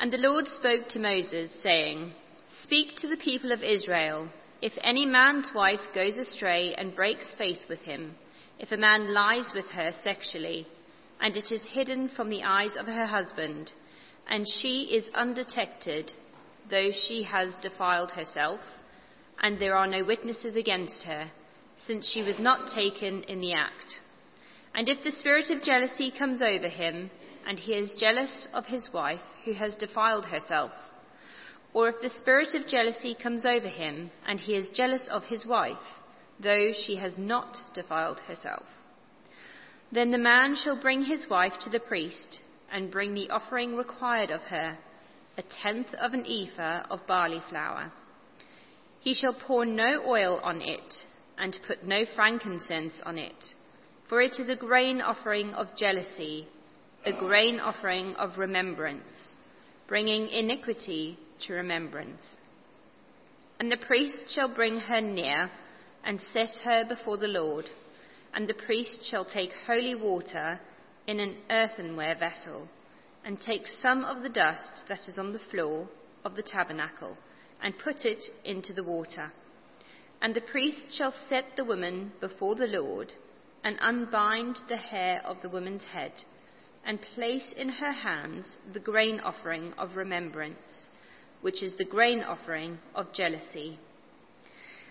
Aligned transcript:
And 0.00 0.12
the 0.12 0.18
Lord 0.18 0.46
spoke 0.46 0.88
to 0.90 1.00
Moses, 1.00 1.52
saying, 1.60 2.12
Speak 2.48 2.94
to 2.96 3.08
the 3.08 3.16
people 3.16 3.50
of 3.50 3.64
Israel. 3.64 4.28
If 4.62 4.72
any 4.82 5.04
man's 5.04 5.50
wife 5.52 5.80
goes 5.92 6.18
astray 6.18 6.74
and 6.74 6.94
breaks 6.94 7.26
faith 7.36 7.68
with 7.68 7.80
him, 7.80 8.14
if 8.60 8.70
a 8.70 8.76
man 8.76 9.12
lies 9.12 9.48
with 9.54 9.66
her 9.70 9.92
sexually, 9.92 10.68
and 11.20 11.36
it 11.36 11.50
is 11.50 11.64
hidden 11.64 12.08
from 12.08 12.30
the 12.30 12.44
eyes 12.44 12.76
of 12.78 12.86
her 12.86 13.06
husband, 13.06 13.72
and 14.28 14.46
she 14.48 14.82
is 14.94 15.08
undetected, 15.14 16.12
though 16.70 16.92
she 16.92 17.24
has 17.24 17.56
defiled 17.56 18.12
herself, 18.12 18.60
and 19.40 19.58
there 19.58 19.76
are 19.76 19.88
no 19.88 20.04
witnesses 20.04 20.54
against 20.54 21.02
her, 21.02 21.30
since 21.76 22.08
she 22.08 22.22
was 22.22 22.38
not 22.38 22.68
taken 22.68 23.24
in 23.24 23.40
the 23.40 23.52
act. 23.52 24.00
And 24.74 24.88
if 24.88 25.02
the 25.02 25.12
spirit 25.12 25.50
of 25.50 25.62
jealousy 25.62 26.12
comes 26.12 26.40
over 26.40 26.68
him, 26.68 27.10
and 27.48 27.58
he 27.58 27.72
is 27.72 27.94
jealous 27.94 28.46
of 28.52 28.66
his 28.66 28.92
wife 28.92 29.22
who 29.46 29.54
has 29.54 29.74
defiled 29.74 30.26
herself, 30.26 30.70
or 31.72 31.88
if 31.88 31.98
the 32.02 32.10
spirit 32.10 32.54
of 32.54 32.68
jealousy 32.68 33.14
comes 33.14 33.46
over 33.46 33.68
him, 33.68 34.10
and 34.26 34.38
he 34.38 34.54
is 34.54 34.68
jealous 34.68 35.08
of 35.10 35.24
his 35.24 35.46
wife, 35.46 36.02
though 36.38 36.72
she 36.74 36.96
has 36.96 37.16
not 37.16 37.56
defiled 37.72 38.18
herself, 38.18 38.66
then 39.90 40.10
the 40.10 40.18
man 40.18 40.54
shall 40.54 40.78
bring 40.78 41.02
his 41.02 41.26
wife 41.30 41.54
to 41.58 41.70
the 41.70 41.80
priest, 41.80 42.40
and 42.70 42.90
bring 42.90 43.14
the 43.14 43.30
offering 43.30 43.74
required 43.76 44.30
of 44.30 44.42
her, 44.42 44.76
a 45.38 45.42
tenth 45.42 45.94
of 45.94 46.12
an 46.12 46.26
ephah 46.26 46.82
of 46.90 47.06
barley 47.06 47.40
flour. 47.48 47.90
He 49.00 49.14
shall 49.14 49.32
pour 49.32 49.64
no 49.64 50.02
oil 50.06 50.38
on 50.42 50.60
it, 50.60 51.06
and 51.38 51.58
put 51.66 51.82
no 51.82 52.04
frankincense 52.14 53.00
on 53.06 53.16
it, 53.16 53.54
for 54.06 54.20
it 54.20 54.38
is 54.38 54.50
a 54.50 54.56
grain 54.56 55.00
offering 55.00 55.54
of 55.54 55.74
jealousy 55.76 56.46
a 57.08 57.18
grain 57.18 57.58
offering 57.58 58.14
of 58.16 58.36
remembrance, 58.36 59.30
bringing 59.86 60.28
iniquity 60.28 61.18
to 61.40 61.54
remembrance. 61.54 62.36
And 63.58 63.72
the 63.72 63.78
priest 63.78 64.28
shall 64.28 64.54
bring 64.54 64.76
her 64.76 65.00
near 65.00 65.50
and 66.04 66.20
set 66.20 66.58
her 66.64 66.84
before 66.86 67.16
the 67.16 67.26
Lord, 67.26 67.64
and 68.34 68.46
the 68.46 68.52
priest 68.52 69.02
shall 69.10 69.24
take 69.24 69.52
holy 69.66 69.94
water 69.94 70.60
in 71.06 71.18
an 71.18 71.38
earthenware 71.48 72.14
vessel, 72.14 72.68
and 73.24 73.40
take 73.40 73.66
some 73.66 74.04
of 74.04 74.22
the 74.22 74.28
dust 74.28 74.82
that 74.90 75.08
is 75.08 75.16
on 75.16 75.32
the 75.32 75.38
floor 75.38 75.88
of 76.26 76.36
the 76.36 76.42
tabernacle, 76.42 77.16
and 77.62 77.78
put 77.78 78.04
it 78.04 78.22
into 78.44 78.74
the 78.74 78.84
water. 78.84 79.32
And 80.20 80.34
the 80.34 80.42
priest 80.42 80.88
shall 80.92 81.14
set 81.26 81.56
the 81.56 81.64
woman 81.64 82.12
before 82.20 82.54
the 82.54 82.66
Lord, 82.66 83.14
and 83.64 83.78
unbind 83.80 84.58
the 84.68 84.76
hair 84.76 85.22
of 85.24 85.40
the 85.40 85.48
woman's 85.48 85.84
head 85.84 86.12
and 86.88 87.02
place 87.02 87.52
in 87.54 87.68
her 87.68 87.92
hands 87.92 88.56
the 88.72 88.80
grain 88.80 89.20
offering 89.20 89.74
of 89.74 89.94
remembrance, 89.94 90.86
which 91.42 91.62
is 91.62 91.74
the 91.74 91.84
grain 91.84 92.22
offering 92.22 92.78
of 92.94 93.12
jealousy. 93.12 93.78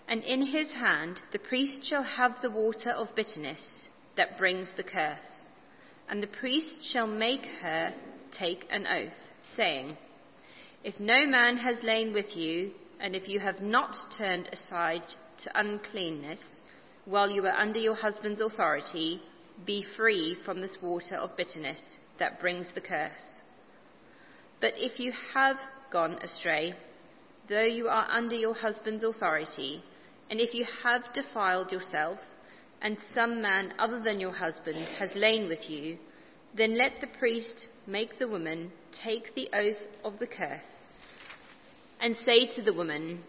And 0.06 0.22
in 0.22 0.40
his 0.40 0.70
hand 0.70 1.20
the 1.32 1.40
priest 1.40 1.84
shall 1.84 2.04
have 2.04 2.40
the 2.40 2.52
water 2.52 2.90
of 2.90 3.16
bitterness 3.16 3.88
that 4.16 4.38
brings 4.38 4.72
the 4.76 4.84
curse. 4.84 5.42
And 6.08 6.22
the 6.22 6.28
priest 6.28 6.84
shall 6.84 7.08
make 7.08 7.44
her 7.60 7.92
take 8.30 8.68
an 8.70 8.86
oath, 8.86 9.30
saying, 9.42 9.96
If 10.84 11.00
no 11.00 11.26
man 11.26 11.56
has 11.56 11.82
lain 11.82 12.12
with 12.12 12.36
you, 12.36 12.70
and 13.00 13.16
if 13.16 13.28
you 13.28 13.40
have 13.40 13.60
not 13.60 13.96
turned 14.16 14.48
aside 14.52 15.02
to 15.38 15.58
uncleanness, 15.58 16.42
while 17.06 17.28
you 17.28 17.42
were 17.42 17.50
under 17.50 17.80
your 17.80 17.96
husband's 17.96 18.40
authority, 18.40 19.20
be 19.64 19.84
free 19.96 20.36
from 20.44 20.60
this 20.60 20.78
water 20.82 21.16
of 21.16 21.36
bitterness 21.36 21.82
that 22.18 22.40
brings 22.40 22.70
the 22.74 22.80
curse. 22.80 23.40
But 24.60 24.74
if 24.76 24.98
you 24.98 25.12
have 25.34 25.56
gone 25.92 26.18
astray, 26.22 26.74
though 27.48 27.64
you 27.64 27.88
are 27.88 28.08
under 28.10 28.36
your 28.36 28.54
husband's 28.54 29.04
authority, 29.04 29.82
and 30.30 30.40
if 30.40 30.54
you 30.54 30.66
have 30.82 31.12
defiled 31.12 31.72
yourself, 31.72 32.18
and 32.80 32.96
some 33.14 33.42
man 33.42 33.72
other 33.78 34.00
than 34.00 34.20
your 34.20 34.32
husband 34.32 34.88
has 34.98 35.14
lain 35.14 35.48
with 35.48 35.68
you, 35.68 35.98
then 36.54 36.76
let 36.76 37.00
the 37.00 37.06
priest 37.18 37.66
make 37.86 38.18
the 38.18 38.28
woman 38.28 38.72
take 38.92 39.34
the 39.34 39.48
oath 39.52 39.86
of 40.04 40.18
the 40.18 40.26
curse, 40.26 40.84
and 42.00 42.16
say 42.16 42.46
to 42.46 42.62
the 42.62 42.72
woman, 42.72 43.22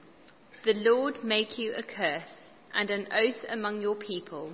The 0.66 0.74
Lord 0.74 1.24
make 1.24 1.58
you 1.58 1.74
a 1.74 1.84
curse 1.84 2.52
and 2.74 2.90
an 2.90 3.08
oath 3.12 3.44
among 3.50 3.82
your 3.82 3.96
people 3.96 4.54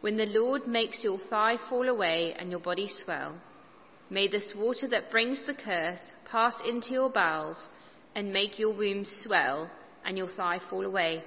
when 0.00 0.16
the 0.16 0.26
Lord 0.26 0.66
makes 0.66 1.02
your 1.02 1.18
thigh 1.18 1.56
fall 1.68 1.88
away 1.88 2.34
and 2.38 2.50
your 2.50 2.60
body 2.60 2.88
swell, 2.88 3.34
may 4.10 4.28
this 4.28 4.52
water 4.54 4.86
that 4.88 5.10
brings 5.10 5.44
the 5.46 5.54
curse 5.54 6.00
pass 6.30 6.54
into 6.66 6.92
your 6.92 7.10
bowels 7.10 7.66
and 8.14 8.32
make 8.32 8.58
your 8.58 8.72
womb 8.72 9.04
swell 9.04 9.68
and 10.04 10.16
your 10.16 10.28
thigh 10.28 10.60
fall 10.70 10.86
away. 10.86 11.24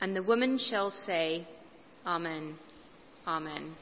And 0.00 0.16
the 0.16 0.22
woman 0.22 0.56
shall 0.56 0.90
say, 0.90 1.46
Amen. 2.06 2.56
Amen. 3.26 3.74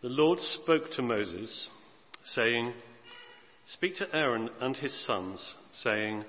The 0.00 0.08
Lord 0.08 0.38
spoke 0.38 0.92
to 0.92 1.02
Moses, 1.02 1.68
saying, 2.24 2.72
Speak 3.66 3.96
to 3.96 4.16
Aaron 4.16 4.48
and 4.60 4.76
his 4.76 4.94
sons, 5.04 5.54
saying, 5.72 6.24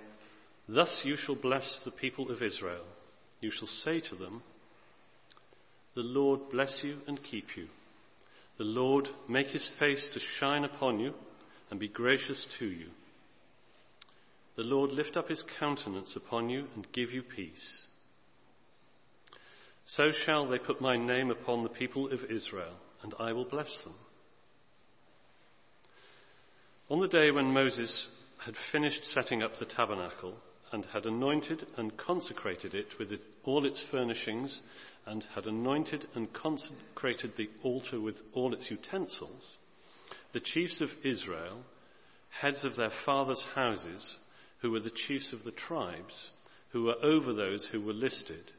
Thus 0.67 1.01
you 1.03 1.15
shall 1.15 1.35
bless 1.35 1.81
the 1.85 1.91
people 1.91 2.31
of 2.31 2.41
Israel 2.41 2.83
you 3.41 3.51
shall 3.51 3.67
say 3.67 3.99
to 3.99 4.15
them, 4.15 4.43
The 5.95 6.01
Lord 6.01 6.49
bless 6.51 6.81
you 6.83 6.97
and 7.07 7.21
keep 7.21 7.57
you. 7.57 7.67
The 8.57 8.63
Lord 8.63 9.09
make 9.27 9.47
his 9.47 9.69
face 9.79 10.07
to 10.13 10.19
shine 10.19 10.63
upon 10.63 10.99
you 10.99 11.13
and 11.69 11.79
be 11.79 11.87
gracious 11.87 12.45
to 12.59 12.65
you. 12.65 12.87
The 14.55 14.63
Lord 14.63 14.91
lift 14.91 15.17
up 15.17 15.29
his 15.29 15.43
countenance 15.59 16.15
upon 16.15 16.49
you 16.49 16.67
and 16.75 16.91
give 16.93 17.11
you 17.11 17.23
peace. 17.23 17.87
So 19.85 20.11
shall 20.11 20.47
they 20.47 20.59
put 20.59 20.79
my 20.79 20.95
name 20.95 21.31
upon 21.31 21.63
the 21.63 21.69
people 21.69 22.13
of 22.13 22.25
Israel, 22.29 22.75
and 23.01 23.13
I 23.19 23.33
will 23.33 23.45
bless 23.45 23.75
them. 23.83 23.95
On 26.89 26.99
the 26.99 27.07
day 27.07 27.31
when 27.31 27.53
Moses 27.53 28.09
had 28.45 28.55
finished 28.71 29.05
setting 29.05 29.41
up 29.41 29.57
the 29.57 29.65
tabernacle, 29.65 30.35
and 30.71 30.85
had 30.85 31.05
anointed 31.05 31.65
and 31.77 31.97
consecrated 31.97 32.73
it 32.73 32.97
with 32.97 33.11
it, 33.11 33.21
all 33.43 33.65
its 33.65 33.83
furnishings, 33.91 34.61
and 35.05 35.23
had 35.35 35.45
anointed 35.45 36.07
and 36.15 36.31
consecrated 36.33 37.31
the 37.35 37.49
altar 37.63 37.99
with 37.99 38.21
all 38.33 38.53
its 38.53 38.69
utensils, 38.69 39.57
the 40.33 40.39
chiefs 40.39 40.79
of 40.81 40.89
Israel, 41.03 41.61
heads 42.29 42.63
of 42.63 42.75
their 42.75 42.91
fathers' 43.05 43.45
houses, 43.55 44.15
who 44.61 44.71
were 44.71 44.79
the 44.79 44.89
chiefs 44.89 45.33
of 45.33 45.43
the 45.43 45.51
tribes, 45.51 46.31
who 46.71 46.83
were 46.83 46.95
over 47.03 47.33
those 47.33 47.67
who 47.71 47.81
were 47.81 47.93
listed, 47.93 48.51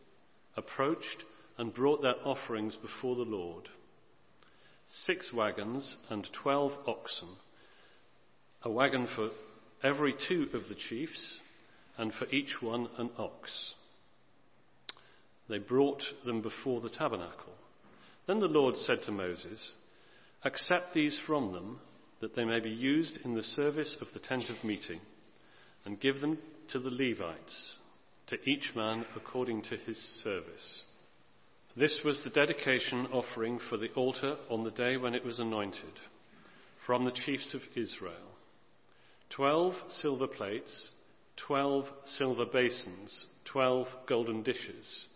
approached 0.56 1.24
and 1.56 1.72
brought 1.72 2.02
their 2.02 2.16
offerings 2.24 2.76
before 2.76 3.16
the 3.16 3.22
Lord. 3.22 3.68
Six 4.86 5.32
wagons 5.32 5.96
and 6.10 6.28
twelve 6.32 6.72
oxen, 6.86 7.28
a 8.62 8.70
wagon 8.70 9.06
for 9.06 9.30
every 9.82 10.12
two 10.12 10.48
of 10.52 10.68
the 10.68 10.74
chiefs, 10.74 11.40
and 11.98 12.12
for 12.12 12.26
each 12.30 12.60
one 12.62 12.88
an 12.98 13.10
ox. 13.18 13.74
They 15.48 15.58
brought 15.58 16.02
them 16.24 16.40
before 16.40 16.80
the 16.80 16.88
tabernacle. 16.88 17.52
Then 18.26 18.40
the 18.40 18.46
Lord 18.46 18.76
said 18.76 19.02
to 19.02 19.12
Moses, 19.12 19.72
Accept 20.44 20.94
these 20.94 21.18
from 21.26 21.52
them, 21.52 21.80
that 22.20 22.34
they 22.36 22.44
may 22.44 22.60
be 22.60 22.70
used 22.70 23.18
in 23.24 23.34
the 23.34 23.42
service 23.42 23.96
of 24.00 24.06
the 24.14 24.20
tent 24.20 24.48
of 24.48 24.64
meeting, 24.64 25.00
and 25.84 26.00
give 26.00 26.20
them 26.20 26.38
to 26.68 26.78
the 26.78 26.90
Levites, 26.90 27.78
to 28.28 28.38
each 28.48 28.72
man 28.74 29.04
according 29.16 29.62
to 29.62 29.76
his 29.76 29.98
service. 30.22 30.84
This 31.76 32.00
was 32.04 32.22
the 32.22 32.30
dedication 32.30 33.06
offering 33.12 33.58
for 33.58 33.76
the 33.76 33.90
altar 33.94 34.36
on 34.50 34.62
the 34.62 34.70
day 34.70 34.96
when 34.96 35.14
it 35.14 35.24
was 35.24 35.38
anointed, 35.38 36.00
from 36.86 37.04
the 37.04 37.10
chiefs 37.10 37.54
of 37.54 37.62
Israel. 37.74 38.12
Twelve 39.30 39.74
silver 39.88 40.26
plates 40.26 40.90
12 41.36 41.92
silver 42.04 42.44
basins, 42.44 43.26
12 43.44 43.88
golden 44.06 44.42
dishes, 44.42 45.06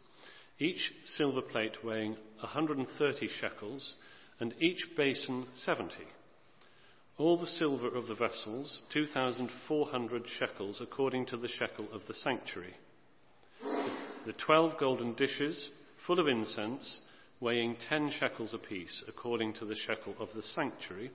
each 0.58 0.92
silver 1.04 1.42
plate 1.42 1.84
weighing 1.84 2.16
130 2.40 3.28
shekels, 3.28 3.94
and 4.40 4.54
each 4.60 4.88
basin 4.96 5.46
70. 5.52 5.94
All 7.18 7.36
the 7.36 7.46
silver 7.46 7.88
of 7.88 8.06
the 8.06 8.14
vessels, 8.14 8.82
2,400 8.92 10.28
shekels, 10.28 10.80
according 10.80 11.26
to 11.26 11.36
the 11.36 11.48
shekel 11.48 11.88
of 11.92 12.06
the 12.06 12.14
sanctuary. 12.14 12.74
The 14.26 14.32
12 14.32 14.78
golden 14.78 15.14
dishes, 15.14 15.70
full 16.06 16.20
of 16.20 16.28
incense, 16.28 17.00
weighing 17.40 17.76
10 17.76 18.10
shekels 18.10 18.54
apiece, 18.54 19.04
according 19.08 19.54
to 19.54 19.64
the 19.64 19.74
shekel 19.74 20.14
of 20.18 20.32
the 20.34 20.42
sanctuary 20.42 21.10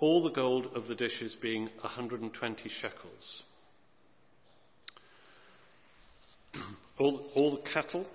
all 0.00 0.22
the 0.22 0.30
gold 0.30 0.66
of 0.74 0.88
the 0.88 0.94
dishes 0.94 1.36
being 1.40 1.68
120 1.80 2.68
shekels. 2.68 3.42
all, 6.98 7.24
all 7.34 7.52
the 7.52 7.70
cattle 7.70 8.06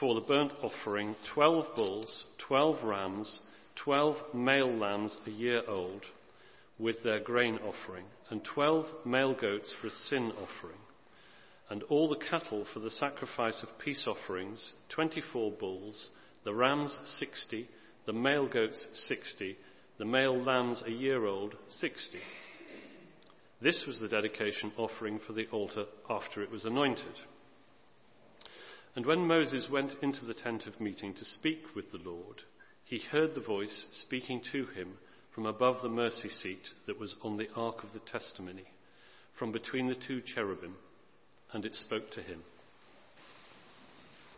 for 0.00 0.14
the 0.14 0.20
burnt 0.22 0.52
offering 0.62 1.14
12 1.34 1.74
bulls, 1.76 2.24
12 2.38 2.82
rams, 2.84 3.40
twelve 3.76 4.16
male 4.34 4.72
lambs 4.72 5.16
a 5.26 5.30
year 5.30 5.62
old 5.68 6.04
with 6.78 7.02
their 7.02 7.20
grain 7.20 7.58
offering, 7.58 8.04
and 8.30 8.42
twelve 8.42 8.86
male 9.04 9.34
goats 9.34 9.72
for 9.80 9.86
a 9.86 9.90
sin 9.90 10.32
offering, 10.32 10.78
and 11.70 11.82
all 11.84 12.08
the 12.08 12.24
cattle 12.28 12.66
for 12.72 12.80
the 12.80 12.90
sacrifice 12.90 13.62
of 13.62 13.78
peace 13.78 14.06
offerings, 14.06 14.72
twenty 14.88 15.20
four 15.20 15.52
bulls, 15.52 16.08
the 16.44 16.54
rams 16.54 16.96
sixty, 17.04 17.68
the 18.06 18.12
male 18.12 18.48
goats 18.48 18.88
sixty, 19.06 19.56
the 19.98 20.04
male 20.04 20.36
lambs 20.36 20.82
a 20.86 20.90
year 20.90 21.24
old 21.24 21.54
sixty. 21.68 22.20
This 23.60 23.86
was 23.86 23.98
the 23.98 24.08
dedication 24.08 24.72
offering 24.76 25.18
for 25.18 25.32
the 25.32 25.46
altar 25.48 25.86
after 26.10 26.42
it 26.42 26.50
was 26.50 26.64
anointed. 26.64 27.20
And 28.94 29.06
when 29.06 29.26
Moses 29.26 29.68
went 29.70 29.94
into 30.02 30.24
the 30.24 30.34
tent 30.34 30.66
of 30.66 30.80
meeting 30.80 31.14
to 31.14 31.24
speak 31.24 31.74
with 31.74 31.90
the 31.90 31.98
Lord, 31.98 32.42
he 32.84 32.98
heard 32.98 33.34
the 33.34 33.40
voice 33.40 33.86
speaking 33.92 34.42
to 34.52 34.66
him 34.66 34.98
from 35.34 35.46
above 35.46 35.82
the 35.82 35.88
mercy 35.88 36.28
seat 36.28 36.68
that 36.86 36.98
was 36.98 37.14
on 37.22 37.36
the 37.36 37.48
ark 37.54 37.82
of 37.82 37.92
the 37.92 38.00
testimony, 38.00 38.64
from 39.38 39.52
between 39.52 39.88
the 39.88 39.94
two 39.94 40.22
cherubim, 40.22 40.76
and 41.52 41.66
it 41.66 41.74
spoke 41.74 42.10
to 42.10 42.22
him. 42.22 42.42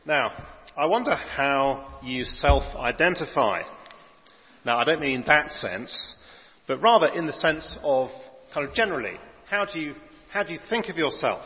Now, 0.06 0.32
I 0.76 0.86
wonder 0.86 1.14
how 1.14 2.00
you 2.02 2.24
self-identify. 2.24 3.62
Now, 4.64 4.78
I 4.78 4.84
don't 4.84 5.00
mean 5.00 5.20
in 5.20 5.26
that 5.26 5.52
sense, 5.52 6.16
but 6.66 6.82
rather 6.82 7.08
in 7.08 7.26
the 7.26 7.32
sense 7.32 7.78
of 7.82 8.10
kind 8.52 8.68
of 8.68 8.74
generally, 8.74 9.18
how 9.48 9.64
do 9.64 9.78
you, 9.78 9.94
how 10.30 10.42
do 10.42 10.52
you 10.52 10.58
think 10.68 10.88
of 10.88 10.96
yourself? 10.96 11.44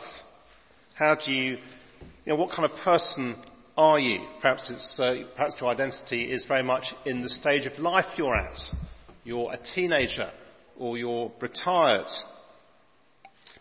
How 0.95 1.15
do 1.15 1.31
you, 1.31 1.53
you 1.53 1.59
know, 2.27 2.35
what 2.35 2.51
kind 2.51 2.69
of 2.69 2.77
person 2.77 3.35
are 3.77 3.99
you? 3.99 4.19
Perhaps, 4.41 4.69
it's, 4.69 4.99
uh, 4.99 5.23
perhaps 5.35 5.55
your 5.59 5.69
identity 5.69 6.31
is 6.31 6.45
very 6.45 6.63
much 6.63 6.93
in 7.05 7.21
the 7.21 7.29
stage 7.29 7.65
of 7.65 7.79
life 7.79 8.05
you're 8.17 8.35
at. 8.35 8.57
You're 9.23 9.53
a 9.53 9.57
teenager 9.57 10.31
or 10.77 10.97
you're 10.97 11.31
retired. 11.39 12.07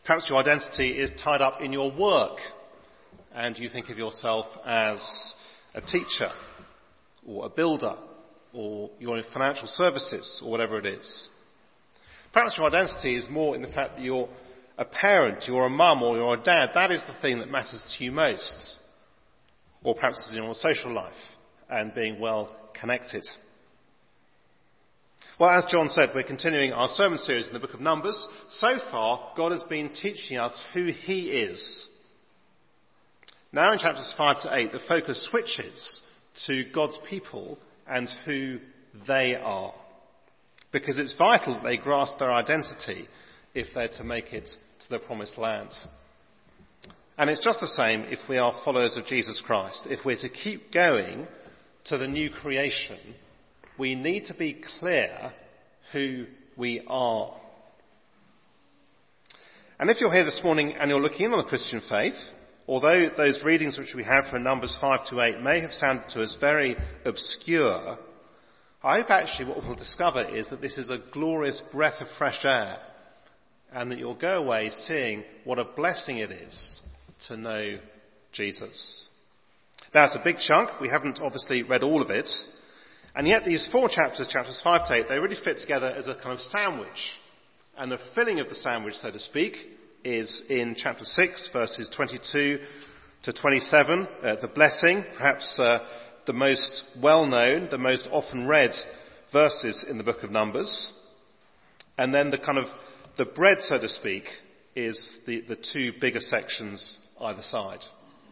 Perhaps 0.05 0.29
your 0.29 0.39
identity 0.39 0.99
is 0.99 1.13
tied 1.13 1.41
up 1.41 1.61
in 1.61 1.73
your 1.73 1.93
work 1.97 2.39
and 3.35 3.59
you 3.59 3.69
think 3.69 3.89
of 3.89 3.99
yourself 3.99 4.47
as 4.67 5.35
a 5.75 5.81
teacher 5.81 6.31
or 7.27 7.47
a 7.47 7.49
builder 7.49 7.95
or 8.53 8.91
you're 8.99 9.19
in 9.19 9.25
financial 9.33 9.67
services 9.67 10.41
or 10.45 10.51
whatever 10.51 10.79
it 10.79 10.87
is. 10.87 11.29
Perhaps 12.33 12.57
your 12.57 12.67
identity 12.67 13.17
is 13.17 13.29
more 13.29 13.55
in 13.55 13.63
the 13.63 13.69
fact 13.69 13.97
that 13.97 14.03
you're 14.03 14.29
a 14.79 14.85
parent, 14.85 15.45
you're 15.47 15.67
a 15.67 15.71
mum 15.71 16.03
or 16.03 16.17
you're 16.17 16.35
a 16.35 16.43
dad. 16.43 16.71
That 16.75 16.91
is 16.91 17.03
the 17.07 17.21
thing 17.21 17.39
that 17.39 17.51
matters 17.51 17.83
to 17.97 18.05
you 18.05 18.11
most. 18.11 18.77
Or 19.85 19.95
perhaps 19.95 20.21
it's 20.21 20.37
in 20.37 20.43
your 20.43 20.55
social 20.55 20.93
life 20.93 21.13
and 21.69 21.95
being 21.95 22.21
well 22.21 22.55
connected. 22.79 23.27
Well, 25.39 25.51
as 25.51 25.65
John 25.65 25.89
said, 25.89 26.11
we're 26.15 26.23
continuing 26.23 26.73
our 26.73 26.89
sermon 26.89 27.19
series 27.19 27.49
in 27.49 27.53
the 27.53 27.61
book 27.61 27.75
of 27.75 27.81
Numbers. 27.81 28.29
So 28.49 28.79
far, 28.91 29.33
God 29.37 29.53
has 29.53 29.65
been 29.65 29.91
teaching 29.91 30.39
us 30.39 30.63
who 30.73 30.87
He 30.87 31.31
is. 31.31 31.89
Now 33.53 33.73
in 33.73 33.79
chapters 33.79 34.15
5 34.17 34.43
to 34.43 34.55
8, 34.55 34.73
the 34.73 34.79
focus 34.79 35.23
switches 35.23 36.03
to 36.47 36.65
God's 36.73 36.99
people 37.09 37.59
and 37.87 38.08
who 38.25 38.58
they 39.06 39.34
are 39.34 39.75
because 40.73 40.99
it's 40.99 41.14
vital 41.14 41.55
that 41.55 41.62
they 41.62 41.76
grasp 41.76 42.19
their 42.19 42.32
identity 42.32 43.06
if 43.55 43.69
they're 43.75 43.88
to 43.88 44.05
make 44.05 44.32
it 44.32 44.49
to 44.81 44.88
the 44.88 44.99
promised 44.99 45.38
land. 45.38 45.70
And 47.19 47.29
it's 47.29 47.44
just 47.44 47.61
the 47.61 47.67
same 47.67 48.05
if 48.05 48.29
we 48.29 48.38
are 48.38 48.58
followers 48.64 48.96
of 48.96 49.06
Jesus 49.06 49.38
Christ. 49.38 49.87
If 49.90 50.05
we're 50.05 50.17
to 50.17 50.31
keep 50.31 50.73
going 50.73 51.26
to 51.84 51.99
the 51.99 52.08
new 52.08 52.31
creation, 52.31 52.99
we 53.79 53.94
need 53.94 54.26
to 54.26 54.34
be 54.34 54.62
clear 54.79 55.32
who 55.93 56.25
we 56.56 56.82
are. 56.87 57.34
And 59.79 59.90
if 59.90 60.00
you're 60.00 60.12
here 60.12 60.25
this 60.25 60.43
morning 60.43 60.73
and 60.73 60.90
you're 60.90 61.00
looking 61.00 61.26
in 61.26 61.32
on 61.32 61.38
the 61.38 61.44
Christian 61.49 61.82
faith, 61.87 62.14
although 62.67 63.11
those 63.17 63.43
readings 63.44 63.79
which 63.79 63.94
we 63.94 64.05
have 64.05 64.26
from 64.26 64.43
Numbers 64.43 64.76
5 64.81 65.06
to 65.06 65.20
8 65.20 65.41
may 65.41 65.61
have 65.61 65.73
sounded 65.73 66.09
to 66.11 66.23
us 66.23 66.37
very 66.41 66.76
obscure, 67.05 67.99
I 68.82 68.99
hope 68.99 69.11
actually 69.11 69.49
what 69.49 69.64
we'll 69.64 69.75
discover 69.75 70.29
is 70.29 70.49
that 70.50 70.61
this 70.61 70.79
is 70.79 70.91
a 70.91 70.99
glorious 71.12 71.62
breath 71.73 72.00
of 72.00 72.09
fresh 72.19 72.44
air 72.44 72.79
and 73.73 73.91
that 73.91 73.99
you'll 73.99 74.14
go 74.14 74.43
away 74.43 74.70
seeing 74.70 75.25
what 75.44 75.59
a 75.59 75.64
blessing 75.64 76.19
it 76.19 76.31
is 76.31 76.82
to 77.29 77.37
know 77.37 77.79
Jesus. 78.32 79.08
Now 79.94 80.06
a 80.06 80.25
big 80.25 80.38
chunk. 80.38 80.81
We 80.81 80.88
haven't 80.88 81.20
obviously 81.23 81.62
read 81.62 81.82
all 81.82 82.03
of 82.03 82.11
it. 82.11 82.29
And 83.15 83.26
yet 83.26 83.44
these 83.44 83.67
four 83.70 83.88
chapters, 83.88 84.26
chapters 84.29 84.61
5 84.62 84.87
to 84.87 84.94
8, 84.94 85.08
they 85.08 85.19
really 85.19 85.37
fit 85.37 85.58
together 85.58 85.91
as 85.91 86.08
a 86.08 86.15
kind 86.15 86.32
of 86.32 86.41
sandwich. 86.41 87.20
And 87.76 87.93
the 87.93 87.99
filling 88.15 88.41
of 88.41 88.49
the 88.49 88.55
sandwich, 88.55 88.94
so 88.94 89.11
to 89.11 89.19
speak, 89.19 89.56
is 90.05 90.43
in 90.49 90.75
chapter 90.77 91.05
6, 91.05 91.51
verses 91.53 91.89
22 91.89 92.59
to 93.23 93.33
27, 93.33 94.09
uh, 94.23 94.37
the 94.37 94.49
blessing, 94.49 95.05
perhaps 95.17 95.59
uh, 95.61 95.87
the 96.27 96.33
most 96.33 96.85
well 97.01 97.27
known, 97.27 97.69
the 97.71 97.79
most 97.79 98.09
often 98.11 98.47
read 98.47 98.75
verses 99.33 99.85
in 99.89 99.99
the 99.99 100.05
book 100.05 100.23
of 100.23 100.31
Numbers. 100.31 100.93
And 101.99 102.13
then 102.13 102.31
the 102.31 102.39
kind 102.39 102.59
of, 102.59 102.67
the 103.17 103.25
bread, 103.25 103.63
so 103.63 103.79
to 103.79 103.89
speak, 103.89 104.25
is 104.75 105.15
the, 105.27 105.43
the 105.43 105.57
two 105.57 105.93
bigger 106.01 106.21
sections 106.21 106.99
either 107.21 107.43
side. 107.43 107.85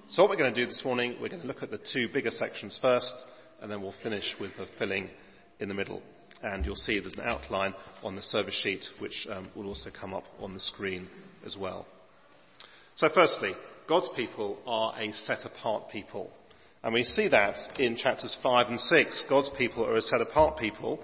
So 0.09 0.23
what 0.23 0.31
we're 0.31 0.37
going 0.37 0.53
to 0.53 0.61
do 0.61 0.67
this 0.67 0.85
morning, 0.85 1.17
we're 1.21 1.29
going 1.29 1.43
to 1.43 1.47
look 1.47 1.63
at 1.63 1.71
the 1.71 1.79
two 1.79 2.09
bigger 2.13 2.31
sections 2.31 2.79
first, 2.81 3.15
and 3.61 3.71
then 3.71 3.81
we'll 3.81 3.95
finish 4.03 4.35
with 4.41 4.57
the 4.57 4.67
filling 4.79 5.09
in 5.61 5.69
the 5.69 5.75
middle. 5.75 6.03
And 6.43 6.65
you'll 6.65 6.77
see 6.77 6.99
there's 6.99 7.15
an 7.15 7.21
outline 7.21 7.75
on 8.03 8.17
the 8.17 8.23
service 8.23 8.55
sheet, 8.55 8.87
which 8.99 9.27
um, 9.31 9.49
will 9.55 9.67
also 9.67 9.91
come 9.91 10.15
up 10.15 10.25
on 10.41 10.55
the 10.55 10.61
screen 10.61 11.07
as 11.45 11.57
well. 11.57 11.87
So 12.95 13.09
firstly, 13.15 13.53
God's 13.87 14.09
people 14.17 14.59
are 14.67 14.95
a 14.99 15.13
set 15.13 15.45
apart 15.45 15.91
people. 15.91 16.31
And 16.83 16.95
we 16.95 17.05
see 17.05 17.29
that 17.29 17.57
in 17.79 17.97
chapters 17.97 18.37
5 18.43 18.69
and 18.69 18.81
6. 18.81 19.25
God's 19.29 19.51
people 19.51 19.85
are 19.85 19.97
a 19.97 20.03
set 20.03 20.23
apart 20.23 20.59
people. 20.59 21.03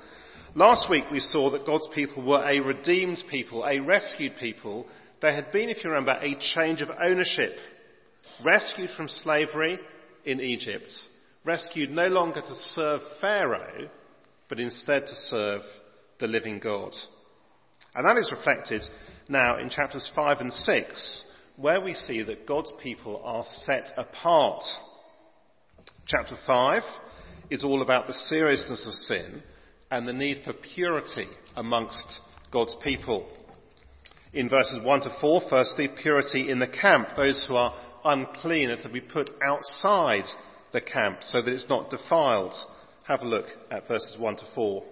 Last 0.55 0.89
week 0.89 1.05
we 1.11 1.21
saw 1.21 1.51
that 1.51 1.67
God's 1.67 1.89
people 1.95 2.25
were 2.25 2.43
a 2.49 2.61
redeemed 2.61 3.23
people, 3.29 3.65
a 3.65 3.81
rescued 3.81 4.37
people. 4.37 4.87
There 5.21 5.35
had 5.35 5.53
been, 5.53 5.69
if 5.69 5.85
you 5.85 5.91
remember, 5.91 6.19
a 6.19 6.35
change 6.37 6.81
of 6.81 6.91
ownership. 6.99 7.59
Rescued 8.43 8.91
from 8.91 9.09
slavery 9.09 9.79
in 10.25 10.41
Egypt. 10.41 10.93
Rescued 11.45 11.91
no 11.91 12.09
longer 12.09 12.41
to 12.41 12.57
serve 12.57 13.01
Pharaoh, 13.21 13.91
but 14.49 14.61
instead 14.61 15.07
to 15.07 15.15
serve 15.15 15.63
the 16.19 16.27
living 16.27 16.59
God. 16.59 16.95
And 17.95 18.07
that 18.07 18.19
is 18.19 18.31
reflected 18.31 18.87
now 19.29 19.59
in 19.59 19.69
chapters 19.69 20.11
5 20.15 20.41
and 20.41 20.53
6, 20.53 21.25
where 21.57 21.81
we 21.81 21.95
see 21.95 22.23
that 22.23 22.47
God's 22.47 22.73
people 22.83 23.23
are 23.25 23.45
set 23.45 23.93
apart. 23.97 24.65
Chapter 26.07 26.37
5 26.47 26.83
is 27.51 27.65
all 27.65 27.83
about 27.83 28.07
the 28.07 28.15
seriousness 28.15 28.87
of 28.87 28.93
sin 28.93 29.43
and 29.91 30.07
the 30.07 30.13
need 30.13 30.43
for 30.45 30.53
purity 30.53 31.27
amongst 31.57 32.21
God's 32.53 32.77
people. 32.83 33.29
In 34.33 34.49
verses 34.49 34.85
1 34.85 35.01
to 35.03 35.17
4, 35.21 35.43
firstly, 35.49 35.89
purity 35.89 36.51
in 36.51 36.59
the 36.59 36.69
camp. 36.69 37.11
Those 37.17 37.47
who 37.47 37.55
are 37.55 37.75
unclean 38.05 38.71
are 38.71 38.83
to 38.83 38.89
be 38.89 39.01
put 39.01 39.31
outside 39.43 40.25
the 40.73 40.81
camp 40.81 41.23
so 41.23 41.41
that 41.41 41.53
it's 41.53 41.69
not 41.69 41.91
defiled. 41.91 42.55
Have 43.07 43.23
a 43.23 43.29
look 43.29 43.47
at 43.71 43.87
verses 43.87 44.19
1 44.19 44.37
to 44.39 44.45
4. 44.53 44.83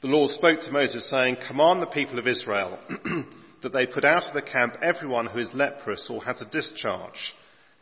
The 0.00 0.08
Lord 0.08 0.30
spoke 0.30 0.60
to 0.60 0.72
Moses 0.72 1.10
saying, 1.10 1.36
Command 1.46 1.82
the 1.82 1.86
people 1.86 2.18
of 2.18 2.26
Israel 2.26 2.78
that 3.62 3.74
they 3.74 3.86
put 3.86 4.06
out 4.06 4.26
of 4.26 4.32
the 4.32 4.40
camp 4.40 4.78
everyone 4.82 5.26
who 5.26 5.40
is 5.40 5.52
leprous 5.52 6.08
or 6.08 6.24
has 6.24 6.40
a 6.40 6.46
discharge 6.46 7.34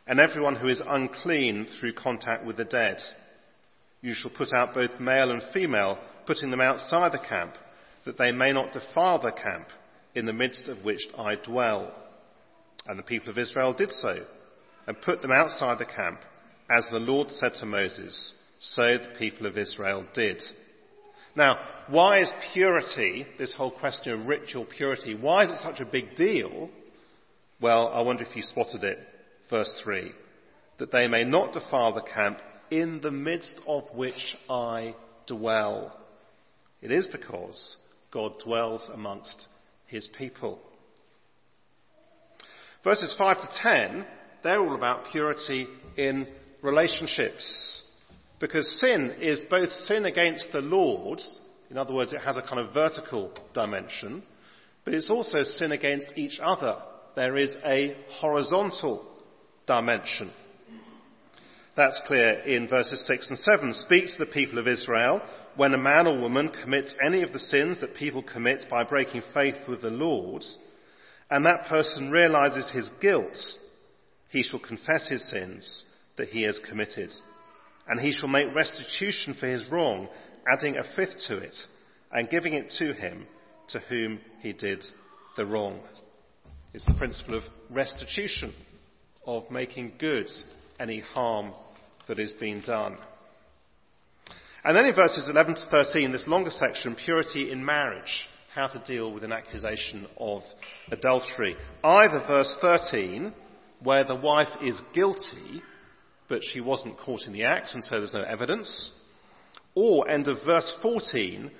and 0.05 0.19
everyone 0.19 0.57
who 0.57 0.67
is 0.67 0.81
unclean 0.85 1.65
through 1.65 1.93
contact 1.93 2.45
with 2.45 2.57
the 2.57 2.65
dead. 2.65 2.97
You 4.01 4.13
shall 4.13 4.31
put 4.31 4.51
out 4.51 4.73
both 4.73 4.99
male 4.99 5.31
and 5.31 5.41
female, 5.53 5.97
putting 6.25 6.51
them 6.51 6.59
outside 6.59 7.13
the 7.13 7.19
camp, 7.19 7.55
that 8.03 8.17
they 8.17 8.33
may 8.33 8.51
not 8.51 8.73
defile 8.73 9.19
the 9.19 9.31
camp, 9.31 9.69
in 10.13 10.25
the 10.25 10.33
midst 10.33 10.67
of 10.67 10.83
which 10.83 11.07
I 11.17 11.35
dwell. 11.35 11.95
And 12.85 12.99
the 12.99 13.03
people 13.03 13.29
of 13.29 13.37
Israel 13.37 13.71
did 13.71 13.93
so, 13.93 14.25
and 14.87 14.99
put 14.99 15.21
them 15.21 15.31
outside 15.31 15.79
the 15.79 15.85
camp, 15.85 16.19
as 16.69 16.87
the 16.87 16.99
Lord 16.99 17.31
said 17.31 17.55
to 17.55 17.65
Moses, 17.65 18.33
so 18.59 18.97
the 18.97 19.15
people 19.17 19.45
of 19.45 19.57
Israel 19.57 20.05
did. 20.13 20.41
Now, 21.35 21.59
why 21.87 22.19
is 22.19 22.33
purity, 22.53 23.27
this 23.37 23.53
whole 23.53 23.71
question 23.71 24.13
of 24.13 24.27
ritual 24.27 24.65
purity, 24.65 25.15
why 25.15 25.43
is 25.43 25.51
it 25.51 25.59
such 25.59 25.81
a 25.81 25.85
big 25.85 26.15
deal? 26.15 26.69
Well, 27.61 27.89
I 27.89 28.01
wonder 28.01 28.23
if 28.23 28.35
you 28.35 28.41
spotted 28.41 28.83
it 28.83 28.99
verse 29.49 29.81
3, 29.83 30.11
that 30.77 30.91
they 30.91 31.07
may 31.07 31.23
not 31.23 31.53
defile 31.53 31.93
the 31.93 32.01
camp 32.01 32.41
in 32.71 33.01
the 33.01 33.11
midst 33.11 33.59
of 33.67 33.83
which 33.93 34.35
I 34.49 34.95
dwell. 35.27 35.95
It 36.81 36.91
is 36.91 37.07
because 37.07 37.77
God 38.11 38.39
dwells 38.43 38.89
amongst 38.91 39.47
his 39.87 40.07
people. 40.07 40.59
Verses 42.83 43.15
5 43.17 43.41
to 43.41 43.49
10, 43.61 44.05
they're 44.43 44.59
all 44.59 44.75
about 44.75 45.05
purity 45.11 45.67
in 45.97 46.27
relationships. 46.61 47.81
Because 48.39 48.79
sin 48.79 49.15
is 49.21 49.41
both 49.41 49.71
sin 49.71 50.05
against 50.05 50.51
the 50.51 50.61
Lord, 50.61 51.21
in 51.69 51.77
other 51.77 51.93
words, 51.93 52.13
it 52.13 52.21
has 52.21 52.37
a 52.37 52.41
kind 52.41 52.59
of 52.59 52.73
vertical 52.73 53.31
dimension, 53.53 54.23
but 54.83 54.93
it's 54.93 55.09
also 55.09 55.43
sin 55.43 55.71
against 55.71 56.13
each 56.15 56.39
other. 56.41 56.77
There 57.15 57.37
is 57.37 57.55
a 57.65 57.95
horizontal 58.09 59.05
dimension. 59.65 60.31
That's 61.75 62.01
clear 62.05 62.41
in 62.41 62.67
verses 62.67 63.05
6 63.07 63.29
and 63.29 63.39
7. 63.39 63.73
Speak 63.73 64.07
to 64.07 64.17
the 64.19 64.25
people 64.25 64.59
of 64.59 64.67
Israel 64.67 65.21
when 65.55 65.73
a 65.73 65.77
man 65.77 66.07
or 66.07 66.19
woman 66.19 66.49
commits 66.49 66.95
any 67.05 67.23
of 67.23 67.33
the 67.33 67.39
sins 67.39 67.79
that 67.79 67.95
people 67.95 68.21
commit 68.21 68.67
by 68.69 68.83
breaking 68.83 69.23
faith 69.33 69.67
with 69.67 69.81
the 69.81 69.89
Lord, 69.89 70.45
and 71.29 71.45
that 71.45 71.65
person 71.67 72.11
realizes 72.11 72.69
his 72.71 72.89
guilt, 73.01 73.37
he 74.29 74.43
shall 74.43 74.59
confess 74.59 75.09
his 75.09 75.27
sins 75.27 75.85
that 76.17 76.29
he 76.29 76.43
has 76.43 76.59
committed, 76.59 77.11
and 77.87 77.99
he 77.99 78.11
shall 78.11 78.29
make 78.29 78.53
restitution 78.55 79.33
for 79.33 79.47
his 79.47 79.69
wrong, 79.69 80.07
adding 80.51 80.77
a 80.77 80.83
fifth 80.83 81.19
to 81.27 81.37
it, 81.37 81.55
and 82.11 82.29
giving 82.29 82.53
it 82.53 82.69
to 82.69 82.93
him 82.93 83.25
to 83.67 83.79
whom 83.79 84.19
he 84.41 84.53
did 84.53 84.83
the 85.37 85.45
wrong. 85.45 85.79
It's 86.73 86.85
the 86.85 86.93
principle 86.93 87.35
of 87.35 87.43
restitution, 87.69 88.53
of 89.25 89.49
making 89.49 89.93
good 89.97 90.29
any 90.79 90.99
harm 90.99 91.51
that 92.07 92.19
is 92.19 92.31
being 92.31 92.61
done. 92.61 92.97
And 94.63 94.75
then 94.75 94.85
in 94.85 94.95
verses 94.95 95.29
11 95.29 95.55
to 95.55 95.65
13, 95.69 96.11
this 96.11 96.27
longer 96.27 96.49
section, 96.49 96.95
purity 96.95 97.51
in 97.51 97.63
marriage, 97.63 98.27
how 98.53 98.67
to 98.67 98.79
deal 98.79 99.11
with 99.11 99.23
an 99.23 99.31
accusation 99.31 100.07
of 100.17 100.41
adultery. 100.89 101.55
Either 101.83 102.23
verse 102.27 102.55
13, 102.61 103.33
where 103.83 104.03
the 104.03 104.15
wife 104.15 104.49
is 104.63 104.81
guilty, 104.93 105.61
but 106.27 106.43
she 106.43 106.61
wasn't 106.61 106.97
caught 106.97 107.23
in 107.27 107.33
the 107.33 107.43
act, 107.43 107.73
and 107.73 107.83
so 107.83 107.97
there's 107.97 108.13
no 108.13 108.23
evidence, 108.23 108.91
or 109.73 110.09
end 110.09 110.27
of 110.27 110.43
verse 110.43 110.75
14, 110.81 111.51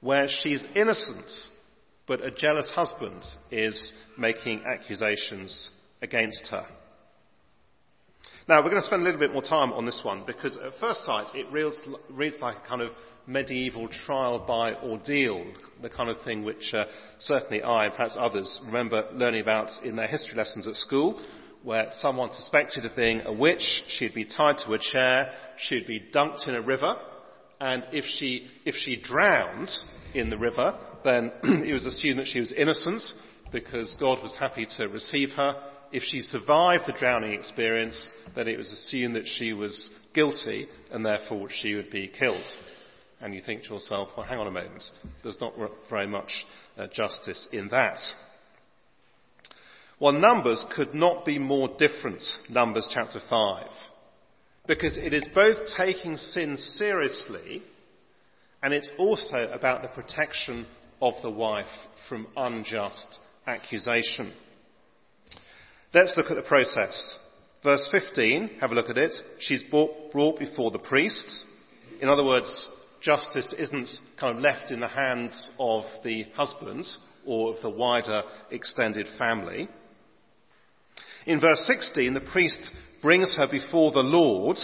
where 0.00 0.28
she's 0.28 0.66
innocent, 0.74 1.30
but 2.06 2.24
a 2.24 2.30
jealous 2.30 2.70
husband 2.70 3.24
is 3.50 3.92
making 4.18 4.62
accusations 4.64 5.70
against 6.02 6.48
her. 6.48 6.66
Now, 8.46 8.58
we're 8.58 8.70
going 8.70 8.82
to 8.82 8.86
spend 8.86 9.00
a 9.00 9.04
little 9.04 9.20
bit 9.20 9.32
more 9.32 9.42
time 9.42 9.72
on 9.72 9.86
this 9.86 10.02
one 10.04 10.24
because 10.26 10.58
at 10.58 10.74
first 10.78 11.04
sight 11.04 11.34
it 11.34 11.50
reads, 11.50 11.80
reads 12.10 12.36
like 12.40 12.58
a 12.58 12.68
kind 12.68 12.82
of 12.82 12.90
medieval 13.26 13.88
trial 13.88 14.44
by 14.46 14.74
ordeal, 14.74 15.46
the 15.80 15.88
kind 15.88 16.10
of 16.10 16.20
thing 16.22 16.44
which 16.44 16.74
uh, 16.74 16.84
certainly 17.18 17.62
I 17.62 17.86
and 17.86 17.94
perhaps 17.94 18.16
others 18.18 18.60
remember 18.66 19.08
learning 19.14 19.40
about 19.40 19.70
in 19.82 19.96
their 19.96 20.06
history 20.06 20.36
lessons 20.36 20.66
at 20.66 20.76
school, 20.76 21.22
where 21.64 21.88
someone 21.90 22.30
suspected 22.30 22.84
of 22.84 22.94
being 22.94 23.22
a 23.24 23.32
witch, 23.32 23.82
she'd 23.88 24.14
be 24.14 24.24
tied 24.24 24.58
to 24.58 24.72
a 24.72 24.78
chair, 24.78 25.32
she'd 25.56 25.86
be 25.86 26.00
dunked 26.14 26.46
in 26.46 26.54
a 26.54 26.62
river, 26.62 26.96
and 27.60 27.84
if 27.92 28.04
she, 28.04 28.48
if 28.64 28.76
she 28.76 29.00
drowned 29.00 29.70
in 30.14 30.30
the 30.30 30.38
river, 30.38 30.78
then 31.02 31.32
it 31.42 31.72
was 31.72 31.86
assumed 31.86 32.20
that 32.20 32.26
she 32.26 32.38
was 32.38 32.52
innocent 32.52 33.02
because 33.50 33.96
God 33.96 34.22
was 34.22 34.36
happy 34.36 34.66
to 34.76 34.88
receive 34.88 35.30
her 35.30 35.54
if 35.94 36.02
she 36.02 36.20
survived 36.22 36.88
the 36.88 36.92
drowning 36.92 37.34
experience, 37.34 38.12
then 38.34 38.48
it 38.48 38.58
was 38.58 38.72
assumed 38.72 39.14
that 39.14 39.28
she 39.28 39.52
was 39.52 39.92
guilty 40.12 40.66
and 40.90 41.06
therefore 41.06 41.48
she 41.48 41.76
would 41.76 41.88
be 41.88 42.08
killed. 42.08 42.44
And 43.20 43.32
you 43.32 43.40
think 43.40 43.62
to 43.64 43.74
yourself, 43.74 44.08
well, 44.16 44.26
hang 44.26 44.40
on 44.40 44.48
a 44.48 44.50
moment, 44.50 44.90
there's 45.22 45.40
not 45.40 45.54
very 45.88 46.08
much 46.08 46.46
uh, 46.76 46.88
justice 46.88 47.46
in 47.52 47.68
that. 47.68 48.00
Well, 50.00 50.12
Numbers 50.12 50.64
could 50.74 50.94
not 50.94 51.24
be 51.24 51.38
more 51.38 51.68
different, 51.78 52.22
Numbers 52.48 52.88
chapter 52.90 53.20
5, 53.20 53.68
because 54.66 54.98
it 54.98 55.14
is 55.14 55.28
both 55.34 55.68
taking 55.76 56.16
sin 56.16 56.56
seriously 56.56 57.62
and 58.64 58.72
it's 58.72 58.90
also 58.98 59.50
about 59.52 59.82
the 59.82 59.88
protection 59.88 60.66
of 61.00 61.14
the 61.20 61.30
wife 61.30 61.66
from 62.08 62.26
unjust 62.34 63.18
accusation. 63.46 64.32
Let's 65.92 66.16
look 66.16 66.30
at 66.30 66.36
the 66.36 66.42
process. 66.42 67.18
Verse 67.62 67.88
15, 67.92 68.60
have 68.60 68.72
a 68.72 68.74
look 68.74 68.88
at 68.88 68.96
it. 68.96 69.14
She's 69.38 69.62
brought, 69.62 70.12
brought 70.12 70.38
before 70.38 70.70
the 70.70 70.78
priests. 70.78 71.44
In 72.00 72.08
other 72.08 72.24
words, 72.24 72.70
justice 73.02 73.54
isn't 73.56 73.90
kind 74.18 74.38
of 74.38 74.42
left 74.42 74.70
in 74.70 74.80
the 74.80 74.88
hands 74.88 75.50
of 75.58 75.84
the 76.02 76.24
husband 76.34 76.86
or 77.26 77.54
of 77.54 77.60
the 77.60 77.70
wider 77.70 78.22
extended 78.50 79.06
family. 79.18 79.68
In 81.26 81.40
verse 81.40 81.66
16, 81.66 82.12
the 82.12 82.20
priest 82.20 82.70
brings 83.00 83.34
her 83.36 83.48
before 83.48 83.92
the 83.92 84.02
Lord. 84.02 84.58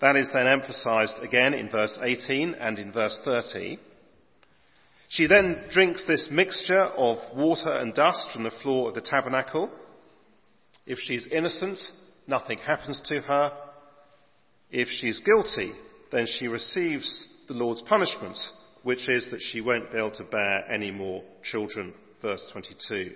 That 0.00 0.16
is 0.16 0.30
then 0.32 0.48
emphasized 0.48 1.16
again 1.22 1.54
in 1.54 1.68
verse 1.68 1.98
18 2.00 2.54
and 2.54 2.78
in 2.78 2.92
verse 2.92 3.20
30. 3.24 3.78
She 5.08 5.26
then 5.26 5.64
drinks 5.70 6.04
this 6.04 6.28
mixture 6.30 6.80
of 6.82 7.18
water 7.36 7.70
and 7.70 7.94
dust 7.94 8.32
from 8.32 8.42
the 8.42 8.50
floor 8.50 8.88
of 8.88 8.94
the 8.94 9.00
tabernacle. 9.00 9.70
If 10.86 10.98
she's 10.98 11.26
innocent, 11.26 11.78
nothing 12.26 12.58
happens 12.58 13.00
to 13.06 13.20
her. 13.20 13.52
If 14.70 14.88
she's 14.88 15.20
guilty, 15.20 15.72
then 16.10 16.26
she 16.26 16.48
receives 16.48 17.26
the 17.48 17.54
Lord's 17.54 17.80
punishment, 17.80 18.38
which 18.82 19.08
is 19.08 19.30
that 19.30 19.40
she 19.40 19.60
won't 19.60 19.90
be 19.90 19.98
able 19.98 20.10
to 20.12 20.24
bear 20.24 20.64
any 20.70 20.90
more 20.90 21.22
children. 21.42 21.94
Verse 22.20 22.44
22. 22.52 23.12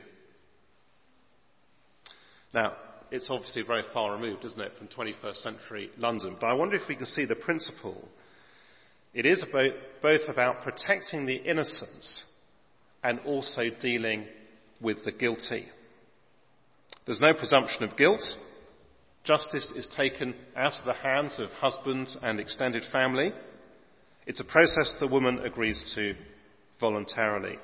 Now, 2.54 2.76
it's 3.10 3.30
obviously 3.30 3.62
very 3.62 3.84
far 3.92 4.12
removed, 4.12 4.44
isn't 4.44 4.60
it, 4.60 4.72
from 4.78 4.88
21st 4.88 5.36
century 5.36 5.90
London, 5.96 6.36
but 6.40 6.48
I 6.48 6.54
wonder 6.54 6.76
if 6.76 6.88
we 6.88 6.96
can 6.96 7.06
see 7.06 7.24
the 7.24 7.34
principle. 7.34 8.08
It 9.14 9.26
is 9.26 9.42
about, 9.42 9.72
both 10.02 10.28
about 10.28 10.62
protecting 10.62 11.26
the 11.26 11.36
innocent 11.36 12.24
and 13.02 13.20
also 13.20 13.62
dealing 13.80 14.26
with 14.80 15.04
the 15.04 15.12
guilty. 15.12 15.66
There's 17.06 17.20
no 17.20 17.34
presumption 17.34 17.84
of 17.84 17.96
guilt. 17.96 18.22
Justice 19.24 19.72
is 19.74 19.86
taken 19.86 20.34
out 20.54 20.78
of 20.78 20.84
the 20.84 20.92
hands 20.92 21.38
of 21.38 21.50
husband 21.50 22.08
and 22.22 22.38
extended 22.38 22.84
family. 22.84 23.32
It's 24.26 24.40
a 24.40 24.44
process 24.44 24.94
the 25.00 25.08
woman 25.08 25.38
agrees 25.40 25.94
to 25.94 26.14
voluntarily. 26.78 27.58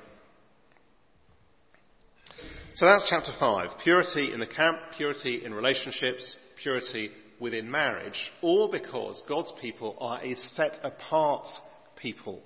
So 2.75 2.87
that's 2.87 3.09
chapter 3.09 3.31
5. 3.39 3.79
Purity 3.81 4.33
in 4.33 4.41
the 4.41 4.47
camp, 4.47 4.77
purity 4.97 5.45
in 5.45 5.53
relationships, 5.53 6.37
purity 6.61 7.09
within 7.39 7.71
marriage, 7.71 8.33
all 8.41 8.69
because 8.69 9.23
God's 9.29 9.53
people 9.61 9.95
are 10.01 10.19
a 10.21 10.35
set 10.35 10.79
apart 10.83 11.47
people. 11.95 12.41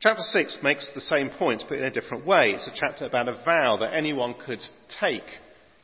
Chapter 0.00 0.22
6 0.22 0.60
makes 0.62 0.90
the 0.94 1.02
same 1.02 1.28
point, 1.28 1.64
but 1.68 1.76
in 1.76 1.84
a 1.84 1.90
different 1.90 2.24
way. 2.24 2.52
It's 2.52 2.66
a 2.66 2.72
chapter 2.74 3.04
about 3.04 3.28
a 3.28 3.44
vow 3.44 3.76
that 3.80 3.92
anyone 3.92 4.32
could 4.32 4.62
take 4.88 5.28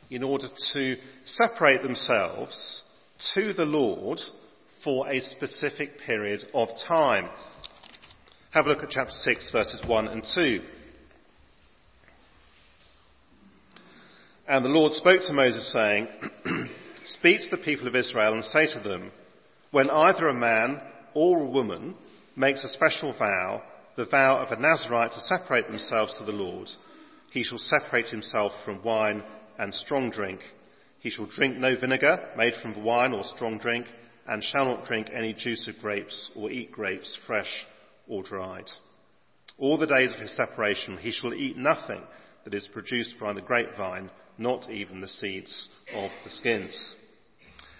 in 0.09 0.23
order 0.23 0.47
to 0.73 0.97
separate 1.25 1.83
themselves 1.83 2.85
to 3.35 3.53
the 3.53 3.67
Lord 3.67 4.19
for 4.83 5.11
a 5.11 5.21
specific 5.21 5.99
period 5.99 6.43
of 6.55 6.71
time. 6.89 7.29
Have 8.53 8.65
a 8.65 8.71
look 8.71 8.83
at 8.83 8.89
chapter 8.89 9.13
6, 9.13 9.53
verses 9.53 9.85
1 9.87 10.09
and 10.09 10.25
2. 10.25 10.63
And 14.53 14.63
the 14.63 14.69
Lord 14.69 14.93
spoke 14.93 15.23
to 15.23 15.33
Moses, 15.33 15.73
saying, 15.73 16.09
Speak 17.07 17.41
to 17.41 17.49
the 17.57 17.63
people 17.63 17.89
of 17.89 17.97
Israel 17.97 18.35
and 18.35 18.45
say 18.45 18.67
to 18.67 18.81
them, 18.81 19.11
When 19.71 19.89
either 19.89 20.29
a 20.29 20.35
man 20.35 20.79
or 21.15 21.41
a 21.41 21.47
woman 21.47 21.95
makes 22.37 22.63
a 22.63 22.69
special 22.69 23.15
vow, 23.15 23.63
the 23.97 24.05
vow 24.05 24.41
of 24.41 24.53
a 24.53 24.61
Nazarite 24.61 25.13
to 25.13 25.21
separate 25.21 25.69
themselves 25.69 26.19
to 26.19 26.25
the 26.25 26.33
Lord. 26.33 26.71
He 27.31 27.45
shall 27.45 27.57
separate 27.57 28.11
himself 28.11 28.53
from 28.63 28.83
wine 28.83 29.23
and 29.59 29.73
strong 29.73 30.11
drink. 30.11 30.41
He 30.99 31.09
shall 31.09 31.25
drink 31.25 31.57
no 31.57 31.75
vinegar 31.75 32.19
made 32.37 32.53
from 32.57 32.85
wine 32.85 33.15
or 33.15 33.25
strong 33.25 33.57
drink, 33.57 33.87
and 34.29 34.45
shall 34.45 34.67
not 34.67 34.85
drink 34.85 35.09
any 35.15 35.33
juice 35.33 35.67
of 35.67 35.79
grapes 35.79 36.31
or 36.37 36.51
eat 36.51 36.73
grapes 36.73 37.19
fresh 37.27 37.67
or 38.07 38.23
dried. 38.23 38.71
All 39.57 39.79
the 39.79 39.87
days 39.87 40.13
of 40.13 40.21
his 40.21 40.37
separation 40.37 40.99
he 40.99 41.11
shall 41.11 41.33
eat 41.33 41.57
nothing 41.57 42.03
that 42.45 42.53
is 42.53 42.69
produced 42.69 43.15
by 43.19 43.33
the 43.33 43.41
grapevine, 43.41 44.11
not 44.39 44.71
even 44.71 45.01
the 45.01 45.09
seeds 45.09 45.69
of 45.95 46.11
the 46.25 46.31
skins. 46.31 46.95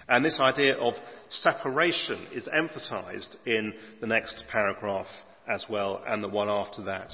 And 0.09 0.25
this 0.25 0.41
idea 0.41 0.77
of 0.77 0.95
separation 1.29 2.27
is 2.33 2.49
emphasized 2.53 3.37
in 3.47 3.75
the 4.01 4.07
next 4.07 4.45
paragraph 4.51 5.07
as 5.49 5.67
well, 5.69 6.03
and 6.07 6.23
the 6.23 6.29
one 6.29 6.49
after 6.49 6.83
that. 6.85 7.13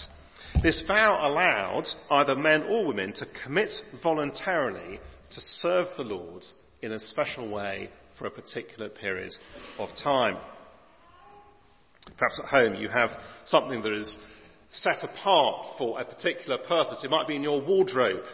This 0.62 0.82
vow 0.82 1.18
allowed 1.28 1.88
either 2.10 2.34
men 2.34 2.62
or 2.62 2.86
women 2.86 3.12
to 3.14 3.26
commit 3.44 3.72
voluntarily 4.02 5.00
to 5.30 5.40
serve 5.40 5.88
the 5.96 6.04
Lord 6.04 6.44
in 6.82 6.92
a 6.92 7.00
special 7.00 7.48
way 7.48 7.90
for 8.18 8.26
a 8.26 8.30
particular 8.30 8.88
period 8.88 9.34
of 9.78 9.94
time. 9.94 10.36
Perhaps 12.16 12.40
at 12.40 12.46
home 12.46 12.74
you 12.74 12.88
have 12.88 13.10
something 13.44 13.82
that 13.82 13.92
is 13.92 14.18
set 14.70 15.02
apart 15.02 15.78
for 15.78 16.00
a 16.00 16.04
particular 16.04 16.58
purpose. 16.58 17.04
It 17.04 17.10
might 17.10 17.28
be 17.28 17.36
in 17.36 17.42
your 17.42 17.60
wardrobe, 17.60 18.24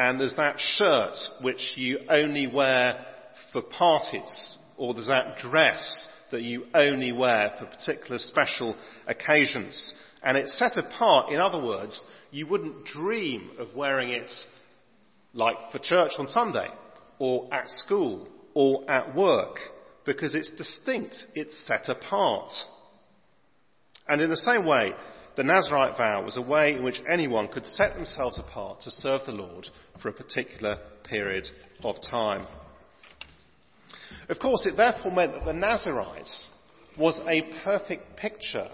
and 0.00 0.18
there's 0.18 0.36
that 0.36 0.58
shirt 0.58 1.14
which 1.42 1.74
you 1.76 1.98
only 2.08 2.46
wear 2.46 3.04
for 3.52 3.60
parties 3.60 4.56
or 4.78 4.94
there's 4.94 5.08
that 5.08 5.36
dress 5.36 6.08
that 6.30 6.40
you 6.40 6.64
only 6.72 7.12
wear 7.12 7.52
for 7.58 7.66
particular 7.66 8.18
special 8.18 8.74
occasions. 9.06 9.92
And 10.22 10.38
it's 10.38 10.58
set 10.58 10.78
apart, 10.78 11.30
in 11.30 11.38
other 11.38 11.62
words, 11.62 12.00
you 12.30 12.46
wouldn't 12.46 12.86
dream 12.86 13.50
of 13.58 13.74
wearing 13.74 14.08
it 14.08 14.30
like 15.34 15.70
for 15.70 15.78
church 15.78 16.12
on 16.16 16.28
Sunday, 16.28 16.68
or 17.18 17.52
at 17.52 17.68
school, 17.68 18.26
or 18.54 18.90
at 18.90 19.14
work, 19.14 19.58
because 20.06 20.34
it's 20.34 20.50
distinct, 20.50 21.26
it's 21.34 21.60
set 21.66 21.90
apart. 21.90 22.52
And 24.08 24.22
in 24.22 24.30
the 24.30 24.36
same 24.36 24.64
way, 24.64 24.94
the 25.36 25.44
Nazarite 25.44 25.96
vow 25.96 26.24
was 26.24 26.36
a 26.36 26.42
way 26.42 26.74
in 26.74 26.82
which 26.82 27.00
anyone 27.08 27.48
could 27.48 27.66
set 27.66 27.94
themselves 27.94 28.38
apart 28.38 28.80
to 28.82 28.90
serve 28.90 29.24
the 29.26 29.32
Lord 29.32 29.68
for 30.00 30.08
a 30.08 30.12
particular 30.12 30.78
period 31.04 31.48
of 31.82 32.00
time. 32.00 32.46
Of 34.28 34.38
course, 34.38 34.66
it 34.66 34.76
therefore 34.76 35.12
meant 35.12 35.32
that 35.32 35.44
the 35.44 35.52
Nazarites 35.52 36.48
was 36.98 37.20
a 37.26 37.42
perfect 37.64 38.16
picture 38.16 38.70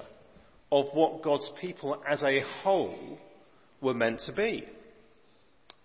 of 0.72 0.86
what 0.92 1.22
God's 1.22 1.50
people 1.60 2.02
as 2.06 2.22
a 2.22 2.40
whole 2.40 3.18
were 3.80 3.94
meant 3.94 4.20
to 4.20 4.32
be. 4.32 4.64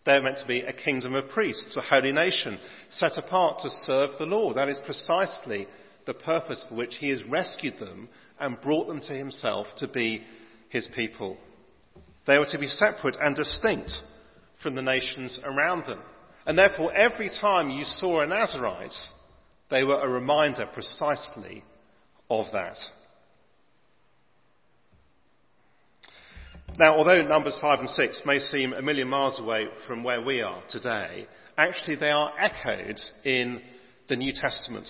They're 0.06 0.22
meant 0.22 0.40
to 0.40 0.48
be 0.48 0.62
a 0.62 0.74
kingdom 0.74 1.14
of 1.14 1.30
priests, 1.30 1.78
a 1.78 1.82
holy 1.82 2.12
nation, 2.12 2.58
set 2.90 3.18
apart 3.18 3.60
to 3.60 3.70
serve 3.70 4.18
the 4.18 4.26
Lord. 4.26 4.58
That 4.58 4.70
is 4.70 4.80
precisely 4.80 5.68
the 6.06 6.14
purpose 6.16 6.66
for 6.68 6.76
which 6.76 6.96
He 6.96 7.10
has 7.10 7.24
rescued 7.24 7.78
them 7.78 8.10
and 8.40 8.60
brought 8.60 8.88
them 8.88 9.02
to 9.02 9.14
Himself 9.14 9.68
to 9.78 9.88
be 9.88 10.24
His 10.72 10.88
people. 10.88 11.38
They 12.26 12.40
were 12.40 12.46
to 12.46 12.58
be 12.58 12.68
separate 12.68 13.18
and 13.22 13.36
distinct 13.36 13.92
from 14.64 14.76
the 14.76 14.82
nations 14.82 15.40
around 15.44 15.86
them. 15.86 16.00
And 16.46 16.58
therefore, 16.58 16.94
every 16.94 17.30
time 17.30 17.70
you 17.70 17.84
saw 17.84 18.22
a 18.22 18.28
Nazarite, 18.28 18.96
they 19.70 19.84
were 19.84 20.00
a 20.00 20.10
reminder 20.10 20.66
precisely 20.72 21.64
of 22.30 22.46
that. 22.54 22.78
Now, 26.80 26.96
although 26.96 27.22
Numbers 27.22 27.58
5 27.60 27.80
and 27.80 27.90
6 27.90 28.22
may 28.26 28.40
seem 28.40 28.72
a 28.72 28.82
million 28.82 29.10
miles 29.10 29.42
away 29.42 29.68
from 29.86 30.04
where 30.04 30.22
we 30.22 30.42
are 30.42 30.64
today, 30.70 31.28
actually 31.58 31.98
they 31.98 32.12
are 32.12 32.32
echoed 32.40 33.00
in 33.26 33.62
the 34.08 34.16
New 34.16 34.32
Testament, 34.32 34.90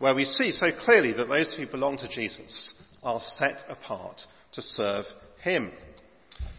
where 0.00 0.14
we 0.14 0.24
see 0.24 0.50
so 0.50 0.72
clearly 0.72 1.12
that 1.12 1.28
those 1.28 1.54
who 1.54 1.68
belong 1.68 1.98
to 1.98 2.08
Jesus 2.08 2.74
are 3.04 3.20
set 3.20 3.64
apart 3.68 4.22
to 4.52 4.62
serve 4.62 5.06
Him. 5.40 5.70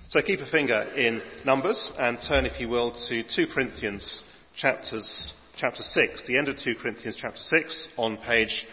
So 0.10 0.22
keep 0.22 0.42
a 0.42 0.46
finger 0.46 0.80
in 0.96 1.22
Numbers 1.46 1.92
and 1.98 2.20
turn, 2.22 2.46
if 2.46 2.60
you 2.60 2.70
will, 2.70 2.92
to 2.92 3.24
2 3.24 3.48
Corinthians 3.48 4.24
chapters, 4.56 5.34
chapter 5.56 5.82
6, 5.82 6.28
the 6.28 6.38
end 6.38 6.50
of 6.50 6.58
2 6.58 6.76
Corinthians 6.76 7.16
chapter 7.20 7.42
6 7.42 7.88
on 7.98 8.18
page 8.18 8.68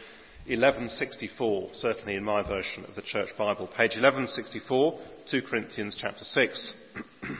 1164, 0.46 1.70
certainly 1.72 2.16
in 2.16 2.24
my 2.24 2.42
version 2.46 2.84
of 2.84 2.94
the 2.94 3.02
Church 3.02 3.30
Bible. 3.38 3.66
Page 3.66 3.96
1164, 3.96 4.98
2 5.26 5.42
Corinthians 5.42 5.96
chapter 6.00 6.24
6. 6.24 6.74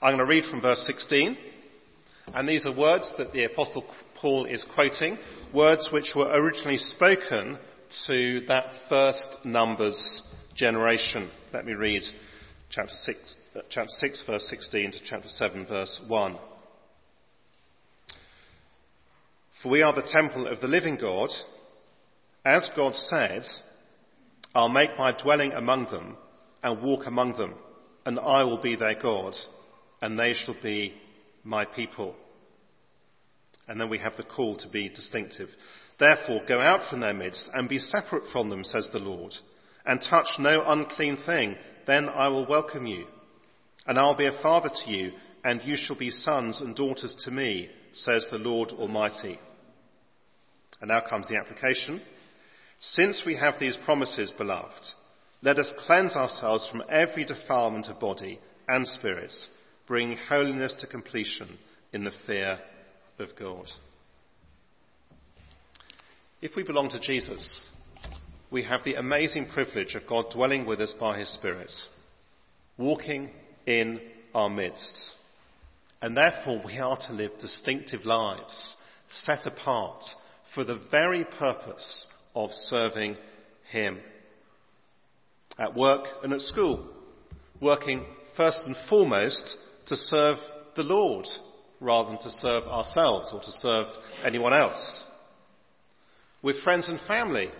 I'm 0.00 0.16
going 0.16 0.18
to 0.18 0.26
read 0.26 0.44
from 0.44 0.60
verse 0.60 0.86
16, 0.86 1.36
and 2.32 2.48
these 2.48 2.66
are 2.66 2.76
words 2.76 3.12
that 3.18 3.32
the 3.32 3.44
Apostle 3.44 3.84
Paul 4.20 4.46
is 4.46 4.64
quoting, 4.64 5.16
words 5.54 5.92
which 5.92 6.16
were 6.16 6.28
originally 6.28 6.78
spoken 6.78 7.56
to 8.06 8.40
that 8.48 8.72
first 8.88 9.44
Numbers 9.44 10.22
generation. 10.56 11.30
Let 11.52 11.64
me 11.64 11.74
read 11.74 12.02
chapter 12.68 12.92
6, 12.92 13.36
uh, 13.54 13.60
chapter 13.68 13.90
6 13.90 14.22
verse 14.26 14.48
16 14.48 14.92
to 14.92 14.98
chapter 15.04 15.28
7 15.28 15.66
verse 15.66 16.00
1. 16.08 16.36
For 19.62 19.68
we 19.68 19.82
are 19.82 19.92
the 19.92 20.02
temple 20.02 20.48
of 20.48 20.60
the 20.60 20.68
living 20.68 20.96
God. 20.96 21.30
As 22.44 22.68
God 22.74 22.96
said, 22.96 23.44
I'll 24.52 24.68
make 24.68 24.98
my 24.98 25.12
dwelling 25.12 25.52
among 25.52 25.92
them 25.92 26.16
and 26.64 26.82
walk 26.82 27.06
among 27.06 27.34
them, 27.34 27.54
and 28.04 28.18
I 28.18 28.42
will 28.42 28.60
be 28.60 28.74
their 28.74 29.00
God, 29.00 29.36
and 30.02 30.18
they 30.18 30.34
shall 30.34 30.56
be 30.60 30.94
my 31.44 31.64
people. 31.64 32.16
And 33.68 33.80
then 33.80 33.90
we 33.90 33.98
have 33.98 34.16
the 34.16 34.22
call 34.22 34.56
to 34.56 34.68
be 34.68 34.88
distinctive. 34.88 35.50
Therefore, 35.98 36.42
go 36.46 36.60
out 36.60 36.84
from 36.84 37.00
their 37.00 37.12
midst 37.12 37.50
and 37.52 37.68
be 37.68 37.78
separate 37.78 38.26
from 38.28 38.48
them, 38.48 38.64
says 38.64 38.88
the 38.88 38.98
Lord, 38.98 39.34
and 39.84 40.00
touch 40.00 40.38
no 40.38 40.64
unclean 40.64 41.18
thing. 41.18 41.56
Then 41.86 42.08
I 42.08 42.28
will 42.28 42.46
welcome 42.46 42.86
you, 42.86 43.06
and 43.86 43.98
I'll 43.98 44.16
be 44.16 44.26
a 44.26 44.42
father 44.42 44.70
to 44.70 44.90
you, 44.90 45.12
and 45.44 45.62
you 45.62 45.76
shall 45.76 45.96
be 45.96 46.10
sons 46.10 46.60
and 46.60 46.74
daughters 46.74 47.14
to 47.24 47.30
me, 47.30 47.70
says 47.92 48.26
the 48.30 48.38
Lord 48.38 48.70
Almighty. 48.70 49.38
And 50.80 50.88
now 50.88 51.00
comes 51.00 51.28
the 51.28 51.36
application. 51.36 52.00
Since 52.80 53.24
we 53.26 53.34
have 53.36 53.58
these 53.58 53.76
promises, 53.76 54.30
beloved, 54.30 54.86
let 55.42 55.58
us 55.58 55.72
cleanse 55.78 56.16
ourselves 56.16 56.68
from 56.68 56.84
every 56.88 57.24
defilement 57.24 57.88
of 57.88 58.00
body 58.00 58.40
and 58.68 58.86
spirit, 58.86 59.32
bringing 59.86 60.16
holiness 60.16 60.74
to 60.74 60.86
completion 60.86 61.58
in 61.92 62.04
the 62.04 62.12
fear 62.26 62.60
of 63.18 63.36
God. 63.36 63.70
If 66.40 66.54
we 66.54 66.62
belong 66.62 66.88
to 66.90 67.00
Jesus, 67.00 67.68
we 68.50 68.62
have 68.62 68.84
the 68.84 68.94
amazing 68.94 69.48
privilege 69.48 69.94
of 69.94 70.06
God 70.06 70.30
dwelling 70.30 70.66
with 70.66 70.80
us 70.80 70.94
by 70.98 71.18
His 71.18 71.28
Spirit, 71.28 71.72
walking 72.76 73.30
in 73.66 74.00
our 74.34 74.48
midst. 74.48 75.12
And 76.00 76.16
therefore 76.16 76.62
we 76.64 76.78
are 76.78 76.96
to 77.08 77.12
live 77.12 77.32
distinctive 77.40 78.04
lives, 78.04 78.76
set 79.10 79.46
apart 79.46 80.04
for 80.54 80.64
the 80.64 80.80
very 80.90 81.24
purpose 81.24 82.06
of 82.34 82.52
serving 82.52 83.16
Him. 83.70 83.98
At 85.58 85.74
work 85.74 86.06
and 86.22 86.32
at 86.32 86.40
school, 86.40 86.88
working 87.60 88.06
first 88.36 88.60
and 88.64 88.76
foremost 88.88 89.56
to 89.86 89.96
serve 89.96 90.38
the 90.76 90.84
Lord 90.84 91.26
rather 91.80 92.10
than 92.10 92.18
to 92.18 92.30
serve 92.30 92.64
ourselves 92.64 93.32
or 93.32 93.40
to 93.40 93.52
serve 93.52 93.86
anyone 94.24 94.52
else. 94.52 95.04
With 96.42 96.62
friends 96.62 96.88
and 96.88 97.00
family, 97.00 97.50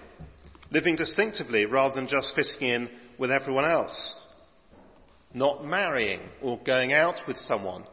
living 0.70 0.96
distinctively 0.96 1.66
rather 1.66 1.94
than 1.94 2.09
just 2.09 2.35
fitting 2.35 2.68
in 2.68 2.88
with 3.18 3.31
everyone 3.31 3.64
else. 3.64 4.24
Not 5.35 5.64
marrying 5.64 6.20
or 6.42 6.59
going 6.59 6.92
out 6.92 7.20
with 7.26 7.38
someone 7.38 7.85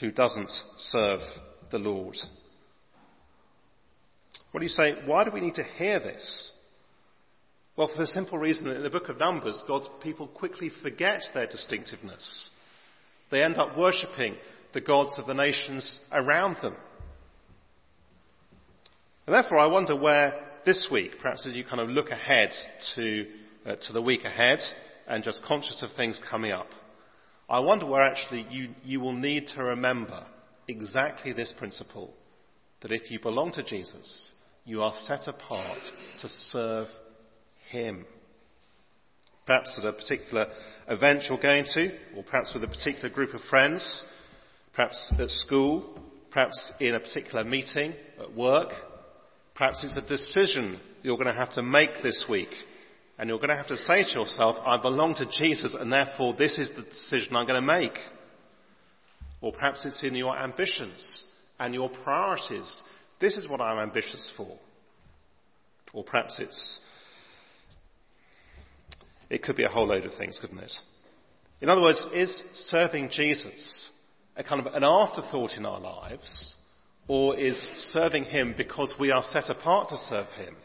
who 0.00 0.10
doesn't 0.10 0.50
serve 0.76 1.20
the 1.70 1.78
Lord. 1.78 2.16
What 4.52 4.60
do 4.60 4.66
you 4.66 4.70
say? 4.70 4.94
Why 5.06 5.24
do 5.24 5.30
we 5.30 5.40
need 5.40 5.54
to 5.54 5.64
hear 5.64 5.98
this? 5.98 6.52
Well, 7.76 7.88
for 7.88 7.98
the 7.98 8.06
simple 8.06 8.36
reason 8.36 8.66
that 8.66 8.76
in 8.76 8.82
the 8.82 8.90
book 8.90 9.08
of 9.08 9.18
Numbers, 9.18 9.58
God's 9.66 9.88
people 10.02 10.28
quickly 10.28 10.68
forget 10.68 11.22
their 11.32 11.46
distinctiveness. 11.46 12.50
They 13.30 13.42
end 13.42 13.56
up 13.56 13.78
worshipping 13.78 14.36
the 14.72 14.80
gods 14.80 15.18
of 15.18 15.26
the 15.26 15.34
nations 15.34 16.00
around 16.12 16.56
them. 16.62 16.74
And 19.26 19.34
therefore, 19.34 19.58
I 19.58 19.66
wonder 19.66 19.96
where 19.96 20.40
this 20.64 20.88
week, 20.90 21.12
perhaps 21.20 21.46
as 21.46 21.56
you 21.56 21.64
kind 21.64 21.80
of 21.80 21.88
look 21.88 22.10
ahead 22.10 22.52
to, 22.94 23.26
uh, 23.64 23.76
to 23.76 23.92
the 23.92 24.02
week 24.02 24.24
ahead 24.24 24.60
and 25.06 25.22
just 25.22 25.44
conscious 25.44 25.82
of 25.82 25.92
things 25.92 26.20
coming 26.30 26.52
up, 26.52 26.68
I 27.48 27.60
wonder 27.60 27.86
where 27.86 28.02
actually 28.02 28.46
you, 28.50 28.70
you 28.82 29.00
will 29.00 29.12
need 29.12 29.48
to 29.48 29.62
remember 29.62 30.24
exactly 30.68 31.32
this 31.32 31.52
principle 31.52 32.14
that 32.80 32.92
if 32.92 33.10
you 33.10 33.20
belong 33.20 33.52
to 33.52 33.62
Jesus, 33.62 34.32
you 34.64 34.82
are 34.82 34.94
set 34.94 35.28
apart 35.28 35.82
to 36.18 36.28
serve 36.28 36.88
Him. 37.68 38.06
Perhaps 39.46 39.78
at 39.78 39.84
a 39.84 39.92
particular 39.92 40.46
event 40.88 41.24
you're 41.28 41.38
going 41.38 41.64
to, 41.74 41.90
or 42.16 42.22
perhaps 42.22 42.54
with 42.54 42.64
a 42.64 42.68
particular 42.68 43.08
group 43.08 43.34
of 43.34 43.40
friends, 43.42 44.04
perhaps 44.74 45.12
at 45.18 45.30
school, 45.30 45.98
perhaps 46.30 46.72
in 46.80 46.94
a 46.94 47.00
particular 47.00 47.44
meeting 47.44 47.92
at 48.20 48.34
work. 48.34 48.72
Perhaps 49.54 49.84
it's 49.84 49.96
a 49.96 50.08
decision 50.08 50.80
you're 51.02 51.16
going 51.16 51.30
to 51.30 51.38
have 51.38 51.52
to 51.52 51.62
make 51.62 52.02
this 52.02 52.24
week. 52.28 52.48
And 53.18 53.28
you're 53.28 53.38
going 53.38 53.50
to 53.50 53.56
have 53.56 53.68
to 53.68 53.76
say 53.76 54.02
to 54.02 54.20
yourself, 54.20 54.56
I 54.66 54.80
belong 54.80 55.14
to 55.16 55.26
Jesus 55.30 55.74
and 55.74 55.92
therefore 55.92 56.34
this 56.34 56.58
is 56.58 56.70
the 56.70 56.82
decision 56.82 57.36
I'm 57.36 57.46
going 57.46 57.60
to 57.60 57.66
make. 57.66 57.98
Or 59.40 59.52
perhaps 59.52 59.84
it's 59.84 60.02
in 60.02 60.14
your 60.14 60.36
ambitions 60.36 61.24
and 61.58 61.74
your 61.74 61.90
priorities. 61.90 62.82
This 63.20 63.36
is 63.36 63.48
what 63.48 63.60
I'm 63.60 63.78
ambitious 63.78 64.32
for. 64.36 64.58
Or 65.92 66.02
perhaps 66.02 66.40
it's, 66.40 66.80
it 69.28 69.42
could 69.42 69.56
be 69.56 69.64
a 69.64 69.68
whole 69.68 69.86
load 69.86 70.06
of 70.06 70.14
things, 70.14 70.38
couldn't 70.40 70.58
it? 70.58 70.72
In 71.60 71.68
other 71.68 71.82
words, 71.82 72.04
is 72.14 72.42
serving 72.54 73.10
Jesus 73.10 73.91
a 74.36 74.44
kind 74.44 74.64
of 74.64 74.72
an 74.72 74.84
afterthought 74.84 75.56
in 75.56 75.66
our 75.66 75.80
lives, 75.80 76.56
or 77.08 77.38
is 77.38 77.56
serving 77.56 78.24
Him 78.24 78.54
because 78.56 78.94
we 78.98 79.10
are 79.10 79.22
set 79.22 79.50
apart 79.50 79.88
to 79.88 79.96
serve 79.96 80.28
Him 80.28 80.56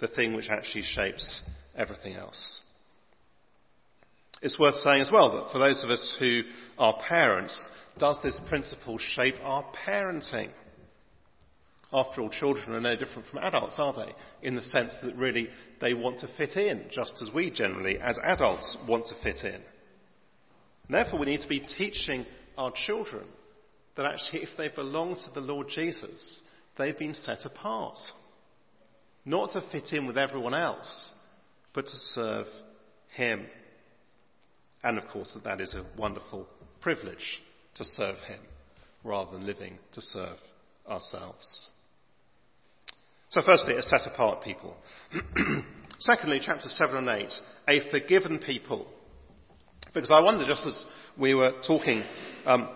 the 0.00 0.08
thing 0.08 0.34
which 0.34 0.48
actually 0.48 0.82
shapes 0.82 1.42
everything 1.76 2.14
else? 2.14 2.60
It's 4.42 4.58
worth 4.58 4.76
saying 4.76 5.00
as 5.00 5.10
well 5.10 5.32
that 5.32 5.52
for 5.52 5.58
those 5.58 5.82
of 5.84 5.90
us 5.90 6.16
who 6.18 6.42
are 6.78 6.98
parents, 7.08 7.70
does 7.98 8.20
this 8.22 8.40
principle 8.48 8.98
shape 8.98 9.36
our 9.42 9.64
parenting? 9.86 10.50
After 11.92 12.22
all, 12.22 12.28
children 12.28 12.74
are 12.74 12.80
no 12.80 12.96
different 12.96 13.28
from 13.28 13.38
adults, 13.38 13.76
are 13.78 13.92
they? 13.92 14.12
In 14.46 14.56
the 14.56 14.62
sense 14.62 14.96
that 15.02 15.14
really 15.14 15.48
they 15.80 15.94
want 15.94 16.18
to 16.20 16.28
fit 16.28 16.56
in, 16.56 16.86
just 16.90 17.22
as 17.22 17.32
we 17.32 17.50
generally, 17.50 17.98
as 17.98 18.18
adults, 18.18 18.76
want 18.88 19.06
to 19.06 19.14
fit 19.14 19.44
in. 19.44 19.54
And 19.54 19.62
therefore, 20.90 21.20
we 21.20 21.26
need 21.26 21.40
to 21.42 21.48
be 21.48 21.60
teaching 21.60 22.26
our 22.56 22.72
children 22.72 23.24
that 23.96 24.06
actually, 24.06 24.42
if 24.42 24.56
they 24.56 24.68
belong 24.68 25.16
to 25.16 25.30
the 25.32 25.40
Lord 25.40 25.68
Jesus, 25.68 26.42
they've 26.76 26.98
been 26.98 27.14
set 27.14 27.44
apart. 27.44 27.98
Not 29.24 29.52
to 29.52 29.62
fit 29.62 29.92
in 29.92 30.06
with 30.06 30.18
everyone 30.18 30.54
else, 30.54 31.12
but 31.72 31.86
to 31.86 31.96
serve 31.96 32.46
Him. 33.14 33.46
And 34.82 34.98
of 34.98 35.08
course, 35.08 35.36
that 35.44 35.60
is 35.60 35.74
a 35.74 35.86
wonderful 35.98 36.48
privilege 36.80 37.42
to 37.76 37.84
serve 37.84 38.16
Him 38.26 38.40
rather 39.02 39.32
than 39.32 39.46
living 39.46 39.78
to 39.92 40.00
serve 40.00 40.36
ourselves. 40.88 41.68
So 43.28 43.42
firstly, 43.42 43.74
a 43.76 43.82
set 43.82 44.06
apart 44.06 44.42
people. 44.42 44.76
Secondly, 45.98 46.40
chapters 46.40 46.72
7 46.76 46.96
and 46.96 47.08
8, 47.08 47.32
a 47.68 47.90
forgiven 47.90 48.38
people. 48.38 48.86
Because 49.94 50.10
I 50.10 50.20
wonder, 50.20 50.44
just 50.44 50.66
as 50.66 50.84
we 51.16 51.34
were 51.34 51.52
talking 51.64 52.02
um, 52.44 52.68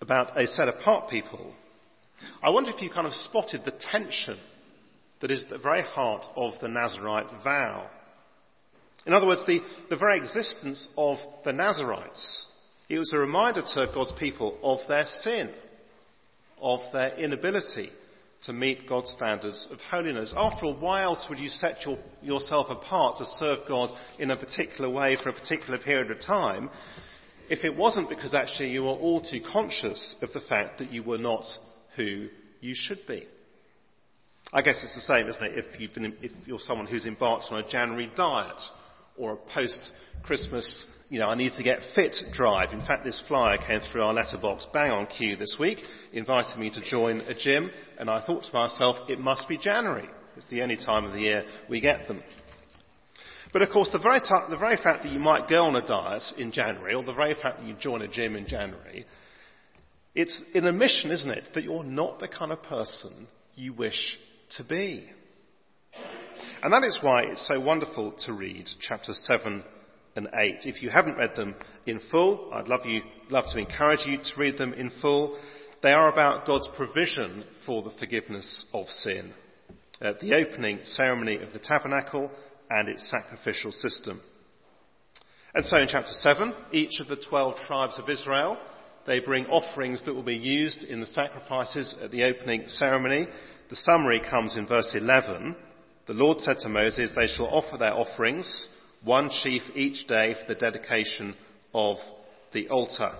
about 0.00 0.38
a 0.38 0.46
set 0.46 0.68
apart 0.68 1.08
people, 1.08 1.54
I 2.42 2.50
wonder 2.50 2.70
if 2.70 2.82
you 2.82 2.90
kind 2.90 3.06
of 3.06 3.14
spotted 3.14 3.64
the 3.64 3.70
tension 3.72 4.38
that 5.20 5.30
is 5.30 5.46
the 5.46 5.58
very 5.58 5.82
heart 5.82 6.26
of 6.36 6.60
the 6.60 6.68
Nazarite 6.68 7.26
vow. 7.42 7.88
In 9.06 9.14
other 9.14 9.26
words, 9.26 9.46
the, 9.46 9.60
the 9.88 9.96
very 9.96 10.18
existence 10.18 10.88
of 10.98 11.18
the 11.44 11.52
Nazarites, 11.52 12.46
it 12.90 12.98
was 12.98 13.10
a 13.14 13.18
reminder 13.18 13.62
to 13.62 13.90
God's 13.94 14.12
people 14.12 14.58
of 14.62 14.80
their 14.86 15.06
sin, 15.06 15.50
of 16.60 16.80
their 16.92 17.14
inability 17.16 17.90
to 18.42 18.52
meet 18.52 18.88
God's 18.88 19.10
standards 19.10 19.66
of 19.70 19.80
holiness. 19.80 20.32
After 20.36 20.66
all, 20.66 20.76
why 20.78 21.02
else 21.02 21.24
would 21.28 21.38
you 21.38 21.48
set 21.48 21.84
your, 21.84 21.98
yourself 22.22 22.68
apart 22.70 23.18
to 23.18 23.26
serve 23.26 23.66
God 23.66 23.90
in 24.18 24.30
a 24.30 24.36
particular 24.36 24.88
way 24.88 25.16
for 25.16 25.28
a 25.28 25.32
particular 25.32 25.78
period 25.78 26.10
of 26.10 26.20
time 26.20 26.70
if 27.50 27.64
it 27.64 27.76
wasn't 27.76 28.08
because 28.08 28.34
actually 28.34 28.68
you 28.68 28.82
were 28.82 28.88
all 28.90 29.20
too 29.20 29.40
conscious 29.40 30.14
of 30.22 30.32
the 30.32 30.40
fact 30.40 30.78
that 30.78 30.92
you 30.92 31.02
were 31.02 31.18
not 31.18 31.44
who 31.96 32.28
you 32.60 32.74
should 32.74 33.06
be? 33.06 33.26
I 34.52 34.62
guess 34.62 34.82
it's 34.82 34.94
the 34.94 35.00
same, 35.00 35.28
isn't 35.28 35.42
it, 35.42 35.58
if, 35.58 35.66
if 36.22 36.32
you're 36.46 36.58
someone 36.58 36.86
who's 36.86 37.06
embarked 37.06 37.46
on 37.50 37.60
a 37.62 37.68
January 37.68 38.10
diet 38.14 38.60
or 39.18 39.32
a 39.32 39.36
post-Christmas 39.36 40.86
you 41.10 41.18
know, 41.18 41.28
I 41.28 41.36
need 41.36 41.52
to 41.54 41.62
get 41.62 41.80
fit 41.94 42.16
drive. 42.32 42.72
In 42.72 42.80
fact, 42.80 43.04
this 43.04 43.22
flyer 43.26 43.56
came 43.56 43.80
through 43.80 44.02
our 44.02 44.12
letterbox 44.12 44.66
bang 44.72 44.90
on 44.90 45.06
cue 45.06 45.36
this 45.36 45.56
week, 45.58 45.78
inviting 46.12 46.60
me 46.60 46.70
to 46.70 46.80
join 46.82 47.20
a 47.22 47.34
gym, 47.34 47.70
and 47.98 48.10
I 48.10 48.24
thought 48.24 48.44
to 48.44 48.52
myself, 48.52 49.08
it 49.08 49.18
must 49.18 49.48
be 49.48 49.56
January. 49.56 50.08
It's 50.36 50.46
the 50.46 50.62
only 50.62 50.76
time 50.76 51.04
of 51.04 51.12
the 51.12 51.20
year 51.20 51.44
we 51.68 51.80
get 51.80 52.08
them. 52.08 52.22
But 53.52 53.62
of 53.62 53.70
course, 53.70 53.88
the 53.88 53.98
very, 53.98 54.20
t- 54.20 54.34
the 54.50 54.58
very 54.58 54.76
fact 54.76 55.02
that 55.02 55.12
you 55.12 55.18
might 55.18 55.48
go 55.48 55.64
on 55.64 55.76
a 55.76 55.84
diet 55.84 56.24
in 56.36 56.52
January, 56.52 56.94
or 56.94 57.02
the 57.02 57.14
very 57.14 57.34
fact 57.34 57.60
that 57.60 57.66
you 57.66 57.74
join 57.74 58.02
a 58.02 58.08
gym 58.08 58.36
in 58.36 58.46
January, 58.46 59.06
it's 60.14 60.42
an 60.54 60.66
admission, 60.66 61.10
isn't 61.10 61.30
it, 61.30 61.48
that 61.54 61.64
you're 61.64 61.84
not 61.84 62.20
the 62.20 62.28
kind 62.28 62.52
of 62.52 62.62
person 62.62 63.28
you 63.54 63.72
wish 63.72 64.18
to 64.50 64.64
be. 64.64 65.08
And 66.62 66.72
that 66.72 66.82
is 66.82 66.98
why 67.00 67.22
it's 67.22 67.46
so 67.46 67.60
wonderful 67.60 68.12
to 68.26 68.32
read 68.32 68.68
chapter 68.80 69.14
7 69.14 69.62
and 70.16 70.28
8. 70.34 70.66
If 70.66 70.82
you 70.82 70.90
haven't 70.90 71.16
read 71.16 71.36
them 71.36 71.54
in 71.86 72.00
full, 72.00 72.50
I'd 72.52 72.66
love, 72.66 72.84
you, 72.84 73.02
love 73.30 73.44
to 73.52 73.60
encourage 73.60 74.04
you 74.06 74.18
to 74.18 74.32
read 74.36 74.58
them 74.58 74.72
in 74.72 74.90
full. 74.90 75.38
They 75.84 75.92
are 75.92 76.12
about 76.12 76.46
God's 76.46 76.68
provision 76.76 77.44
for 77.64 77.82
the 77.82 77.90
forgiveness 77.90 78.66
of 78.72 78.88
sin. 78.88 79.32
At 80.00 80.18
the 80.18 80.34
opening 80.34 80.80
ceremony 80.82 81.36
of 81.36 81.52
the 81.52 81.60
tabernacle 81.60 82.30
and 82.68 82.88
its 82.88 83.08
sacrificial 83.08 83.70
system. 83.70 84.20
And 85.54 85.64
so 85.64 85.78
in 85.78 85.86
chapter 85.86 86.12
7, 86.12 86.52
each 86.72 86.98
of 86.98 87.06
the 87.06 87.16
12 87.16 87.56
tribes 87.66 87.98
of 88.00 88.08
Israel, 88.08 88.58
they 89.06 89.20
bring 89.20 89.46
offerings 89.46 90.02
that 90.04 90.14
will 90.14 90.24
be 90.24 90.36
used 90.36 90.82
in 90.82 90.98
the 90.98 91.06
sacrifices 91.06 91.96
at 92.02 92.10
the 92.10 92.24
opening 92.24 92.66
ceremony. 92.66 93.28
The 93.70 93.76
summary 93.76 94.20
comes 94.20 94.56
in 94.56 94.66
verse 94.66 94.96
11. 94.96 95.54
The 96.08 96.14
Lord 96.14 96.40
said 96.40 96.56
to 96.60 96.70
Moses, 96.70 97.10
they 97.14 97.26
shall 97.26 97.48
offer 97.48 97.76
their 97.76 97.92
offerings 97.92 98.66
one 99.04 99.28
chief 99.28 99.62
each 99.74 100.06
day 100.06 100.32
for 100.32 100.48
the 100.48 100.58
dedication 100.58 101.34
of 101.74 101.98
the 102.54 102.70
altar. 102.70 103.12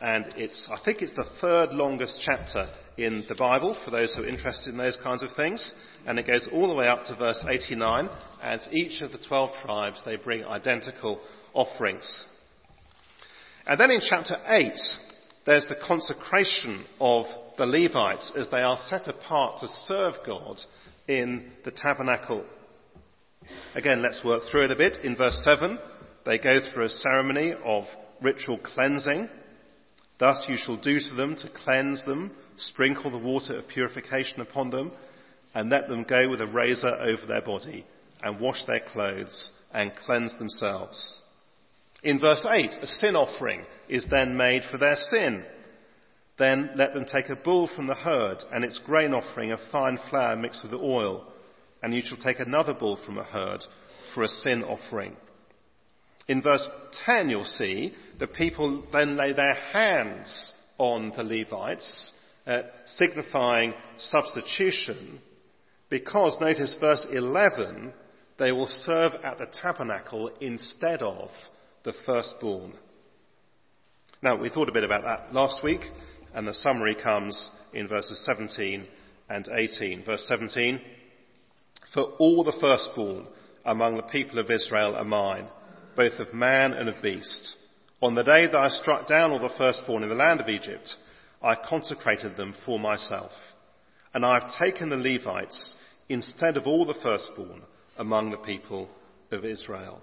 And 0.00 0.26
it's, 0.36 0.68
I 0.68 0.76
think 0.84 1.00
it's 1.00 1.12
the 1.12 1.30
third 1.40 1.70
longest 1.70 2.20
chapter 2.20 2.68
in 2.96 3.24
the 3.28 3.36
Bible 3.36 3.76
for 3.84 3.92
those 3.92 4.14
who 4.14 4.24
are 4.24 4.28
interested 4.28 4.70
in 4.72 4.78
those 4.78 4.96
kinds 4.96 5.22
of 5.22 5.30
things. 5.36 5.72
And 6.06 6.18
it 6.18 6.26
goes 6.26 6.48
all 6.52 6.66
the 6.66 6.74
way 6.74 6.88
up 6.88 7.04
to 7.04 7.14
verse 7.14 7.44
89 7.48 8.10
as 8.42 8.68
each 8.72 9.00
of 9.00 9.12
the 9.12 9.18
12 9.18 9.52
tribes, 9.62 10.02
they 10.04 10.16
bring 10.16 10.44
identical 10.44 11.20
offerings. 11.52 12.24
And 13.64 13.78
then 13.78 13.92
in 13.92 14.00
chapter 14.00 14.38
8, 14.44 14.72
there's 15.46 15.66
the 15.66 15.76
consecration 15.76 16.84
of 16.98 17.26
the 17.56 17.66
Levites 17.66 18.32
as 18.36 18.48
they 18.48 18.60
are 18.60 18.78
set 18.78 19.06
apart 19.06 19.60
to 19.60 19.68
serve 19.68 20.14
God 20.26 20.60
in 21.06 21.52
the 21.64 21.70
tabernacle 21.70 22.44
Again, 23.74 24.02
let's 24.02 24.24
work 24.24 24.44
through 24.44 24.64
it 24.64 24.70
a 24.70 24.76
bit. 24.76 24.98
In 25.02 25.16
verse 25.16 25.42
7, 25.44 25.78
they 26.24 26.38
go 26.38 26.60
through 26.60 26.84
a 26.84 26.88
ceremony 26.88 27.54
of 27.64 27.84
ritual 28.22 28.58
cleansing. 28.58 29.28
Thus 30.18 30.46
you 30.48 30.56
shall 30.56 30.76
do 30.76 31.00
to 31.00 31.14
them 31.14 31.36
to 31.36 31.48
cleanse 31.48 32.04
them, 32.04 32.34
sprinkle 32.56 33.10
the 33.10 33.18
water 33.18 33.56
of 33.56 33.68
purification 33.68 34.40
upon 34.40 34.70
them, 34.70 34.92
and 35.54 35.70
let 35.70 35.88
them 35.88 36.04
go 36.04 36.28
with 36.28 36.40
a 36.40 36.46
razor 36.46 36.94
over 36.94 37.26
their 37.26 37.42
body, 37.42 37.84
and 38.22 38.40
wash 38.40 38.64
their 38.64 38.80
clothes, 38.80 39.50
and 39.72 39.94
cleanse 39.94 40.36
themselves. 40.36 41.20
In 42.02 42.20
verse 42.20 42.46
8, 42.48 42.78
a 42.80 42.86
sin 42.86 43.16
offering 43.16 43.64
is 43.88 44.06
then 44.06 44.36
made 44.36 44.64
for 44.64 44.78
their 44.78 44.96
sin. 44.96 45.44
Then 46.36 46.70
let 46.74 46.94
them 46.94 47.04
take 47.04 47.28
a 47.28 47.36
bull 47.36 47.68
from 47.68 47.86
the 47.86 47.94
herd, 47.94 48.42
and 48.52 48.64
its 48.64 48.78
grain 48.78 49.14
offering 49.14 49.52
of 49.52 49.60
fine 49.70 49.98
flour 50.10 50.36
mixed 50.36 50.64
with 50.64 50.74
oil, 50.74 51.32
and 51.82 51.94
you 51.94 52.02
shall 52.02 52.18
take 52.18 52.40
another 52.40 52.74
bull 52.74 52.96
from 52.96 53.18
a 53.18 53.24
herd 53.24 53.64
for 54.14 54.22
a 54.22 54.28
sin 54.28 54.64
offering. 54.64 55.16
In 56.26 56.42
verse 56.42 56.68
10, 57.04 57.28
you'll 57.28 57.44
see 57.44 57.94
the 58.18 58.26
people 58.26 58.84
then 58.92 59.16
lay 59.16 59.32
their 59.32 59.54
hands 59.54 60.52
on 60.78 61.12
the 61.16 61.22
Levites, 61.22 62.12
uh, 62.46 62.62
signifying 62.86 63.74
substitution, 63.96 65.20
because 65.88 66.40
notice 66.40 66.76
verse 66.80 67.06
11, 67.12 67.92
they 68.38 68.50
will 68.50 68.66
serve 68.66 69.12
at 69.22 69.38
the 69.38 69.46
tabernacle 69.46 70.30
instead 70.40 71.02
of 71.02 71.30
the 71.84 71.92
firstborn. 71.92 72.72
Now, 74.22 74.36
we 74.36 74.48
thought 74.48 74.70
a 74.70 74.72
bit 74.72 74.84
about 74.84 75.04
that 75.04 75.34
last 75.34 75.62
week, 75.62 75.82
and 76.34 76.46
the 76.46 76.54
summary 76.54 76.94
comes 76.94 77.50
in 77.72 77.88
verses 77.88 78.24
17 78.24 78.86
and 79.28 79.48
18. 79.48 80.04
Verse 80.04 80.26
17, 80.26 80.80
for 81.92 82.02
all 82.18 82.42
the 82.44 82.52
firstborn 82.52 83.26
among 83.64 83.96
the 83.96 84.02
people 84.02 84.38
of 84.38 84.50
Israel 84.50 84.96
are 84.96 85.04
mine, 85.04 85.46
both 85.96 86.14
of 86.14 86.34
man 86.34 86.72
and 86.72 86.88
of 86.88 87.00
beast. 87.00 87.56
On 88.02 88.14
the 88.14 88.24
day 88.24 88.46
that 88.46 88.56
I 88.56 88.68
struck 88.68 89.06
down 89.06 89.30
all 89.30 89.38
the 89.38 89.48
firstborn 89.56 90.02
in 90.02 90.08
the 90.08 90.14
land 90.14 90.40
of 90.40 90.48
Egypt, 90.48 90.96
I 91.40 91.54
consecrated 91.54 92.36
them 92.36 92.54
for 92.66 92.78
myself. 92.78 93.32
And 94.12 94.24
I 94.24 94.40
have 94.40 94.54
taken 94.56 94.88
the 94.88 94.96
Levites 94.96 95.76
instead 96.08 96.56
of 96.56 96.66
all 96.66 96.84
the 96.84 96.94
firstborn 96.94 97.62
among 97.96 98.30
the 98.30 98.38
people 98.38 98.88
of 99.30 99.44
Israel. 99.44 100.02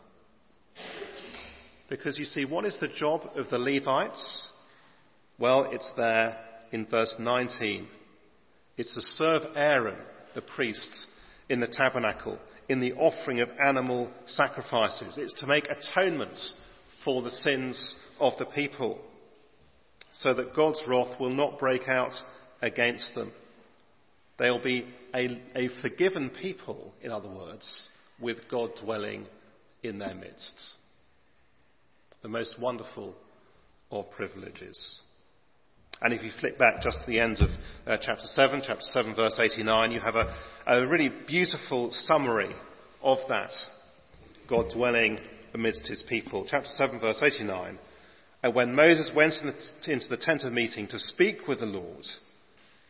Because 1.89 2.17
you 2.17 2.25
see, 2.25 2.45
what 2.45 2.65
is 2.65 2.77
the 2.79 2.87
job 2.87 3.29
of 3.35 3.49
the 3.49 3.57
Levites? 3.57 4.50
Well, 5.41 5.71
it's 5.71 5.91
there 5.97 6.37
in 6.71 6.85
verse 6.85 7.15
19. 7.17 7.87
It's 8.77 8.93
to 8.93 9.01
serve 9.01 9.41
Aaron, 9.55 9.97
the 10.35 10.43
priest, 10.43 11.07
in 11.49 11.59
the 11.59 11.67
tabernacle, 11.67 12.37
in 12.69 12.79
the 12.79 12.93
offering 12.93 13.39
of 13.39 13.49
animal 13.59 14.11
sacrifices. 14.25 15.17
It's 15.17 15.41
to 15.41 15.47
make 15.47 15.67
atonement 15.67 16.37
for 17.03 17.23
the 17.23 17.31
sins 17.31 17.95
of 18.19 18.37
the 18.37 18.45
people 18.45 18.99
so 20.11 20.31
that 20.31 20.53
God's 20.53 20.83
wrath 20.87 21.19
will 21.19 21.31
not 21.31 21.57
break 21.57 21.89
out 21.89 22.13
against 22.61 23.15
them. 23.15 23.31
They'll 24.37 24.61
be 24.61 24.85
a, 25.15 25.41
a 25.55 25.69
forgiven 25.81 26.29
people, 26.29 26.93
in 27.01 27.09
other 27.09 27.29
words, 27.29 27.89
with 28.19 28.47
God 28.47 28.75
dwelling 28.79 29.25
in 29.81 29.97
their 29.97 30.13
midst. 30.13 30.75
The 32.21 32.29
most 32.29 32.59
wonderful 32.59 33.15
of 33.89 34.11
privileges. 34.11 35.01
And 36.01 36.13
if 36.13 36.23
you 36.23 36.31
flip 36.31 36.57
back 36.57 36.81
just 36.81 37.01
to 37.01 37.07
the 37.07 37.19
end 37.19 37.41
of 37.41 37.49
uh, 37.85 37.97
chapter 38.01 38.25
7, 38.25 38.61
chapter 38.65 38.81
7 38.81 39.15
verse 39.15 39.39
89, 39.39 39.91
you 39.91 39.99
have 39.99 40.15
a, 40.15 40.35
a 40.65 40.87
really 40.87 41.11
beautiful 41.27 41.91
summary 41.91 42.53
of 43.03 43.19
that. 43.29 43.51
God 44.47 44.71
dwelling 44.71 45.19
amidst 45.53 45.87
his 45.87 46.01
people. 46.01 46.45
Chapter 46.49 46.69
7, 46.69 46.99
verse 46.99 47.21
89. 47.23 47.77
And 48.43 48.55
when 48.55 48.73
Moses 48.73 49.11
went 49.15 49.35
into 49.87 50.09
the 50.09 50.17
tent 50.17 50.43
of 50.43 50.53
meeting 50.53 50.87
to 50.87 50.99
speak 50.99 51.47
with 51.47 51.59
the 51.59 51.67
Lord, 51.67 52.05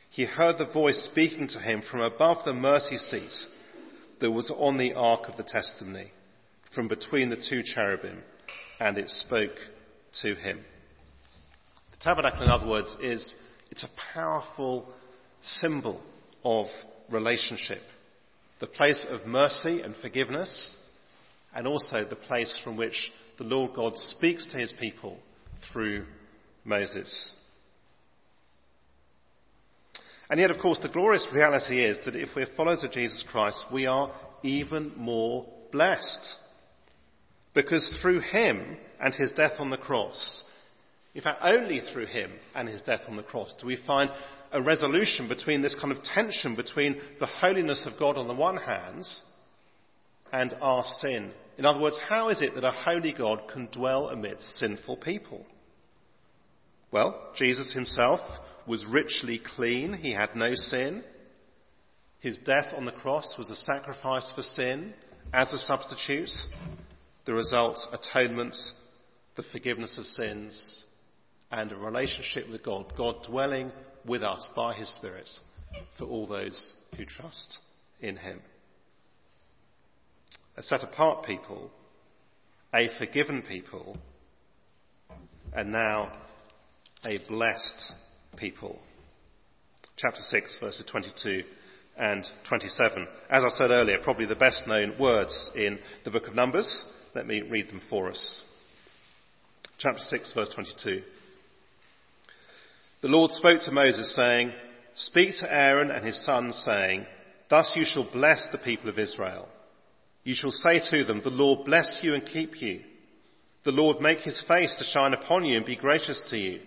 he 0.10 0.26
heard 0.26 0.58
the 0.58 0.66
voice 0.66 1.04
speaking 1.04 1.48
to 1.50 1.60
him 1.60 1.82
from 1.82 2.02
above 2.02 2.46
the 2.46 2.54
mercy 2.54 2.98
seat 2.98 3.46
that 4.20 4.32
was 4.32 4.50
on 4.50 4.78
the 4.78 4.94
ark 4.94 5.28
of 5.28 5.36
the 5.36 5.44
testimony, 5.44 6.12
from 6.74 6.88
between 6.88 7.30
the 7.30 7.36
two 7.36 7.64
cherubim, 7.64 8.24
and 8.80 8.98
it 8.98 9.10
spoke 9.10 9.56
to 10.22 10.36
him. 10.36 10.64
Tabernacle, 12.02 12.44
in 12.44 12.50
other 12.50 12.68
words, 12.68 12.96
is 13.02 13.36
it's 13.70 13.84
a 13.84 14.14
powerful 14.14 14.88
symbol 15.42 16.02
of 16.44 16.68
relationship. 17.10 17.82
The 18.60 18.68
place 18.68 19.06
of 19.08 19.28
mercy 19.28 19.82
and 19.82 19.96
forgiveness, 19.96 20.76
and 21.54 21.68
also 21.68 22.04
the 22.04 22.16
place 22.16 22.60
from 22.64 22.78
which 22.78 23.12
the 23.38 23.44
Lord 23.44 23.74
God 23.74 23.98
speaks 23.98 24.48
to 24.48 24.58
his 24.58 24.74
people 24.74 25.18
through 25.72 26.06
Moses. 26.64 27.34
And 30.30 30.40
yet, 30.40 30.50
of 30.50 30.60
course, 30.60 30.80
the 30.80 30.90
glorious 30.90 31.28
reality 31.34 31.84
is 31.84 32.00
that 32.06 32.16
if 32.16 32.30
we're 32.36 32.46
followers 32.46 32.84
of 32.84 32.92
Jesus 32.92 33.24
Christ, 33.24 33.66
we 33.72 33.86
are 33.86 34.12
even 34.44 34.94
more 34.96 35.46
blessed. 35.72 36.36
Because 37.54 37.90
through 38.02 38.22
him 38.22 38.78
and 39.00 39.14
his 39.14 39.34
death 39.34 39.60
on 39.60 39.70
the 39.70 39.78
cross, 39.78 40.46
in 41.14 41.22
fact, 41.22 41.42
only 41.44 41.82
through 41.82 42.06
him 42.06 42.32
and 42.56 42.70
his 42.70 42.82
death 42.84 43.02
on 43.08 43.18
the 43.18 43.24
cross 43.24 43.54
do 43.60 43.68
we 43.68 43.76
find 43.76 44.12
a 44.52 44.62
resolution 44.62 45.28
between 45.28 45.62
this 45.62 45.76
kind 45.76 45.92
of 45.92 46.04
tension 46.04 46.56
between 46.56 47.02
the 47.20 47.26
holiness 47.26 47.86
of 47.86 48.00
God 48.00 48.18
on 48.18 48.28
the 48.28 48.34
one 48.34 48.58
hand 48.58 49.06
and 50.32 50.54
our 50.62 50.84
sin. 50.84 51.32
In 51.58 51.66
other 51.66 51.82
words, 51.82 52.00
how 52.10 52.30
is 52.30 52.42
it 52.42 52.56
that 52.56 52.64
a 52.64 52.72
holy 52.72 53.14
God 53.14 53.50
can 53.52 53.68
dwell 53.68 54.10
amidst 54.10 54.56
sinful 54.56 54.98
people? 54.98 55.46
Well, 56.92 57.32
Jesus 57.36 57.74
himself 57.74 58.22
was 58.68 58.86
richly 58.86 59.40
clean. 59.40 59.94
He 59.94 60.12
had 60.12 60.36
no 60.36 60.56
sin. 60.56 61.04
His 62.20 62.38
death 62.38 62.74
on 62.76 62.86
the 62.86 62.92
cross 62.92 63.36
was 63.38 63.50
a 63.50 63.56
sacrifice 63.56 64.32
for 64.36 64.42
sin 64.42 64.94
as 65.34 65.52
a 65.52 65.58
substitute. 65.58 66.32
The 67.26 67.34
result, 67.34 67.80
atonement, 67.92 68.56
the 69.36 69.44
forgiveness 69.44 69.98
of 69.98 70.06
sins, 70.06 70.86
and 71.52 71.72
a 71.72 71.76
relationship 71.76 72.50
with 72.50 72.64
God, 72.64 72.94
God 72.98 73.24
dwelling 73.24 73.72
with 74.06 74.24
us 74.24 74.50
by 74.56 74.74
His 74.74 74.90
Spirit 74.90 75.30
for 75.98 76.06
all 76.06 76.26
those 76.26 76.74
who 76.98 77.06
trust 77.06 77.60
in 78.00 78.16
Him. 78.16 78.42
A 80.58 80.64
set 80.64 80.84
apart 80.84 81.26
people, 81.26 81.72
a 82.74 82.88
forgiven 82.98 83.42
people, 83.42 83.98
and 85.54 85.72
now 85.72 86.12
a 87.06 87.18
blessed 87.28 87.94
people. 88.38 88.80
Chapter 89.98 90.22
6, 90.22 90.60
verses 90.60 90.86
22 90.86 91.44
and 91.98 92.28
27. 92.48 93.08
As 93.30 93.44
I 93.44 93.50
said 93.50 93.72
earlier, 93.72 94.00
probably 94.02 94.26
the 94.26 94.36
best 94.36 94.68
known 94.68 94.98
words 95.00 95.52
in 95.56 95.80
the 96.04 96.12
book 96.12 96.28
of 96.28 96.36
Numbers. 96.36 96.86
Let 97.14 97.28
me 97.28 97.42
read 97.42 97.70
them 97.70 97.82
for 97.90 98.10
us. 98.10 98.42
Chapter 99.78 100.02
6, 100.02 100.34
verse 100.34 100.54
22. 100.54 101.04
The 103.02 103.08
Lord 103.08 103.32
spoke 103.32 103.62
to 103.62 103.72
Moses, 103.72 104.16
saying, 104.16 104.54
Speak 104.94 105.36
to 105.40 105.52
Aaron 105.52 105.90
and 105.90 106.06
his 106.06 106.24
sons, 106.24 106.56
saying, 106.64 107.08
Thus 107.50 107.74
you 107.76 107.84
shall 107.84 108.10
bless 108.10 108.48
the 108.48 108.60
people 108.60 108.90
of 108.90 109.00
Israel. 109.00 109.50
You 110.24 110.36
shall 110.36 110.52
say 110.52 110.80
to 110.92 111.04
them, 111.04 111.20
The 111.20 111.32
Lord 111.32 111.66
bless 111.66 112.02
you 112.04 112.14
and 112.14 112.24
keep 112.24 112.62
you. 112.62 112.82
The 113.64 113.72
Lord 113.72 114.02
make 114.02 114.20
his 114.20 114.42
face 114.42 114.76
to 114.78 114.86
shine 114.86 115.14
upon 115.14 115.46
you 115.46 115.58
and 115.58 115.66
be 115.66 115.76
gracious 115.76 116.22
to 116.30 116.38
you. 116.38 116.62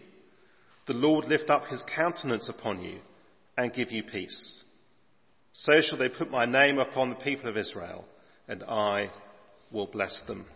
The 0.86 0.94
Lord 0.94 1.26
lift 1.26 1.50
up 1.50 1.66
his 1.66 1.84
countenance 1.94 2.48
upon 2.48 2.82
you 2.82 2.98
and 3.56 3.72
give 3.72 3.92
you 3.92 4.02
peace. 4.02 4.64
So 5.52 5.80
shall 5.80 5.98
they 5.98 6.08
put 6.08 6.32
my 6.32 6.46
name 6.46 6.80
upon 6.80 7.10
the 7.10 7.16
people 7.16 7.48
of 7.48 7.56
Israel, 7.56 8.04
and 8.48 8.64
I 8.64 9.10
will 9.70 9.86
bless 9.86 10.20
them. 10.22 10.46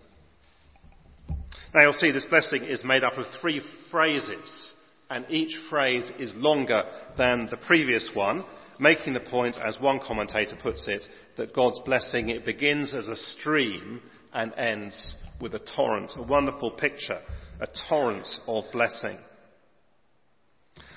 Now 1.73 1.83
you'll 1.83 1.93
see 1.93 2.11
this 2.11 2.27
blessing 2.27 2.65
is 2.65 2.83
made 2.83 3.05
up 3.05 3.17
of 3.17 3.27
three 3.41 3.63
phrases 3.93 4.75
and 5.11 5.27
each 5.29 5.57
phrase 5.71 6.11
is 6.19 6.35
longer 6.35 6.85
than 7.17 7.49
the 7.51 7.57
previous 7.57 8.11
one, 8.15 8.45
making 8.79 9.15
the 9.15 9.21
point, 9.21 9.57
as 9.57 9.81
one 9.81 10.01
commentator 10.01 10.57
puts 10.61 10.87
it, 10.89 11.05
that 11.37 11.55
God's 11.55 11.81
blessing, 11.81 12.29
it 12.29 12.45
begins 12.45 12.95
as 12.95 13.09
a 13.09 13.17
stream 13.17 14.03
and 14.33 14.53
ends 14.55 15.17
with 15.41 15.55
a 15.55 15.59
torrent. 15.59 16.13
A 16.17 16.23
wonderful 16.23 16.71
picture, 16.71 17.21
a 17.61 17.69
torrent 17.89 18.29
of 18.47 18.65
blessing. 18.73 19.19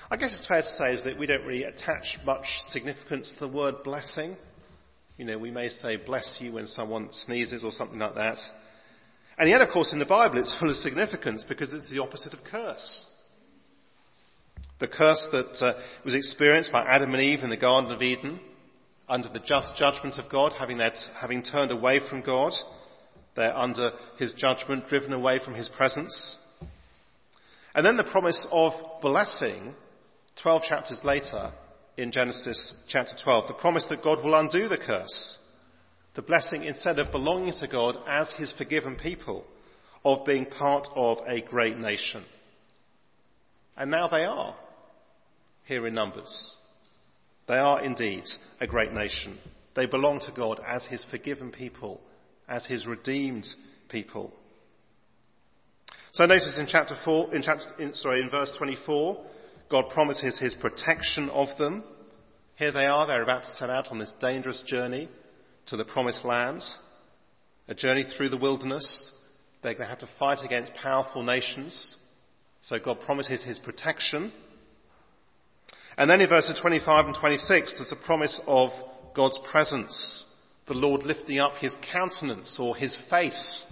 I 0.10 0.18
guess 0.18 0.36
it's 0.36 0.46
fair 0.46 0.62
to 0.62 0.68
say 0.68 0.94
is 0.94 1.06
that 1.06 1.18
we 1.18 1.26
don't 1.26 1.46
really 1.46 1.64
attach 1.64 2.18
much 2.26 2.46
significance 2.68 3.32
to 3.32 3.48
the 3.48 3.48
word 3.48 3.84
blessing. 3.84 4.36
You 5.18 5.24
know, 5.26 5.38
we 5.38 5.52
may 5.52 5.70
say 5.70 5.96
bless 5.96 6.38
you 6.42 6.52
when 6.52 6.68
someone 6.68 7.14
sneezes 7.14 7.64
or 7.64 7.72
something 7.72 8.00
like 8.00 8.16
that. 8.16 8.40
And 9.38 9.50
yet, 9.50 9.62
of 9.62 9.70
course, 9.70 9.94
in 9.94 10.00
the 10.00 10.06
Bible 10.06 10.40
it's 10.40 10.54
full 10.60 10.70
of 10.70 10.76
significance 10.76 11.46
because 11.48 11.74
it's 11.74 11.90
the 11.90 12.00
opposite 12.00 12.34
of 12.34 12.40
curse. 12.44 13.06
The 14.82 14.88
curse 14.88 15.28
that 15.32 15.62
uh, 15.62 15.80
was 16.04 16.16
experienced 16.16 16.72
by 16.72 16.84
Adam 16.84 17.14
and 17.14 17.22
Eve 17.22 17.44
in 17.44 17.52
the 17.52 17.56
Garden 17.56 17.92
of 17.92 18.02
Eden 18.02 18.40
under 19.08 19.30
the 19.30 19.40
just 19.40 19.76
judgment 19.76 20.18
of 20.18 20.28
God, 20.28 20.54
having, 20.58 20.80
that, 20.80 20.98
having 21.20 21.44
turned 21.44 21.70
away 21.70 22.00
from 22.00 22.22
God. 22.22 22.54
They're 23.36 23.56
under 23.56 23.92
his 24.18 24.34
judgment, 24.34 24.88
driven 24.88 25.14
away 25.14 25.38
from 25.38 25.54
his 25.54 25.70
presence. 25.70 26.36
And 27.76 27.86
then 27.86 27.96
the 27.96 28.04
promise 28.04 28.48
of 28.52 28.74
blessing, 29.04 29.76
12 30.42 30.64
chapters 30.64 31.04
later 31.04 31.54
in 31.96 32.12
Genesis 32.12 32.74
chapter 32.88 33.14
12, 33.24 33.50
the 33.50 33.54
promise 33.54 33.86
that 33.86 34.02
God 34.02 34.24
will 34.24 34.34
undo 34.34 34.68
the 34.68 34.80
curse. 34.80 35.38
The 36.16 36.24
blessing, 36.24 36.64
instead 36.64 36.98
of 36.98 37.12
belonging 37.12 37.54
to 37.60 37.68
God 37.68 37.98
as 38.08 38.34
his 38.34 38.52
forgiven 38.52 38.96
people, 38.96 39.46
of 40.04 40.26
being 40.26 40.48
part 40.48 40.88
of 40.96 41.20
a 41.28 41.40
great 41.40 41.78
nation. 41.78 42.26
And 43.78 43.92
now 43.92 44.08
they 44.08 44.24
are 44.24 44.56
here 45.66 45.88
in 45.88 45.94
Numbers. 45.94 46.56
They 47.48 47.58
are 47.58 47.82
indeed 47.82 48.24
a 48.60 48.68
great 48.68 48.94
nation. 48.94 49.38
They 49.76 49.86
belong 49.86 50.20
to 50.22 50.32
God 50.32 50.60
as 50.66 50.86
His 50.86 51.06
forgiven 51.06 51.52
people, 51.52 52.02
as 52.48 52.66
His 52.66 52.88
redeemed 52.88 53.48
people. 53.90 54.34
So 56.12 56.26
notice 56.26 56.58
in 56.60 56.68
chapter 56.68 56.96
4, 57.06 57.34
in 57.34 57.42
chapter, 57.42 57.68
in, 57.80 57.94
sorry, 57.94 58.22
in 58.22 58.30
verse 58.30 58.54
24, 58.58 59.26
God 59.70 59.90
promises 59.90 60.38
His 60.38 60.54
protection 60.54 61.30
of 61.30 61.48
them. 61.58 61.84
Here 62.58 62.72
they 62.72 62.86
are, 62.86 63.08
they're 63.08 63.24
about 63.24 63.46
to 63.46 63.52
set 63.52 63.70
out 63.70 63.92
on 63.92 64.00
this 64.00 64.14
dangerous 64.20 64.64
journey 64.68 65.10
to 65.68 65.78
the 65.78 65.86
promised 65.86 66.26
land, 66.26 66.62
a 67.68 67.74
journey 67.74 68.04
through 68.04 68.30
the 68.30 68.38
wilderness. 68.38 69.12
They're 69.64 69.74
going 69.74 69.86
to 69.86 69.90
have 69.90 70.00
to 70.00 70.10
fight 70.20 70.40
against 70.44 70.74
powerful 70.74 71.24
nations. 71.24 71.96
So 72.62 72.78
God 72.78 73.00
promises 73.02 73.44
His 73.44 73.58
protection. 73.58 74.34
And 75.98 76.10
then 76.10 76.22
in 76.22 76.30
verses 76.30 76.60
25 76.60 77.06
and 77.08 77.16
26, 77.16 77.76
there's 77.76 77.92
a 77.92 77.96
promise 77.96 78.40
of 78.48 78.72
God's 79.14 79.40
presence, 79.52 80.26
the 80.68 80.74
Lord 80.74 81.04
lifting 81.04 81.40
up 81.40 81.58
his 81.58 81.76
countenance 81.92 82.58
or 82.60 82.76
his 82.76 82.96
face. 83.10 83.66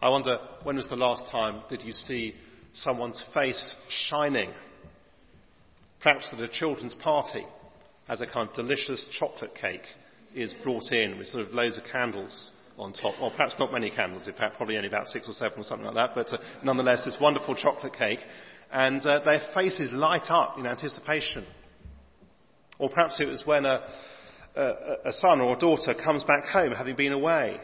I 0.00 0.08
wonder, 0.08 0.38
when 0.64 0.76
was 0.76 0.88
the 0.88 0.96
last 0.96 1.28
time 1.28 1.62
did 1.68 1.82
you 1.82 1.92
see 1.92 2.34
someone's 2.72 3.24
face 3.32 3.76
shining? 3.88 4.50
Perhaps 6.00 6.30
at 6.32 6.40
a 6.40 6.48
children's 6.48 6.94
party, 6.94 7.46
as 8.08 8.20
a 8.20 8.26
kind 8.26 8.48
of 8.48 8.54
delicious 8.54 9.08
chocolate 9.12 9.54
cake 9.54 9.86
is 10.34 10.54
brought 10.54 10.90
in 10.90 11.18
with 11.18 11.28
sort 11.28 11.46
of 11.46 11.52
loads 11.52 11.78
of 11.78 11.84
candles 11.84 12.50
on 12.78 12.92
top, 12.92 13.14
or 13.20 13.30
perhaps 13.30 13.54
not 13.58 13.72
many 13.72 13.90
candles, 13.90 14.26
in 14.26 14.34
fact, 14.34 14.56
probably 14.56 14.76
only 14.76 14.88
about 14.88 15.06
six 15.06 15.28
or 15.28 15.32
seven 15.32 15.60
or 15.60 15.62
something 15.62 15.86
like 15.86 15.94
that, 15.94 16.14
but 16.14 16.32
uh, 16.32 16.38
nonetheless, 16.64 17.04
this 17.04 17.18
wonderful 17.20 17.54
chocolate 17.54 17.92
cake 17.92 18.20
and 18.72 19.04
uh, 19.04 19.22
their 19.22 19.40
faces 19.54 19.92
light 19.92 20.30
up 20.30 20.58
in 20.58 20.66
anticipation. 20.66 21.44
Or 22.78 22.88
perhaps 22.88 23.20
it 23.20 23.28
was 23.28 23.46
when 23.46 23.66
a, 23.66 23.86
a, 24.56 24.96
a 25.04 25.12
son 25.12 25.42
or 25.42 25.54
a 25.54 25.58
daughter 25.58 25.94
comes 25.94 26.24
back 26.24 26.46
home 26.46 26.72
having 26.72 26.96
been 26.96 27.12
away 27.12 27.60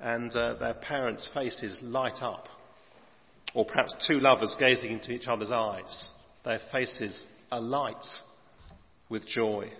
and 0.00 0.34
uh, 0.34 0.54
their 0.54 0.74
parents' 0.74 1.28
faces 1.34 1.80
light 1.82 2.22
up. 2.22 2.48
Or 3.54 3.64
perhaps 3.64 4.06
two 4.06 4.20
lovers 4.20 4.54
gazing 4.58 4.92
into 4.92 5.12
each 5.12 5.26
other's 5.26 5.50
eyes, 5.50 6.12
their 6.44 6.60
faces 6.70 7.26
alight 7.50 8.06
with 9.08 9.26
joy. 9.26 9.70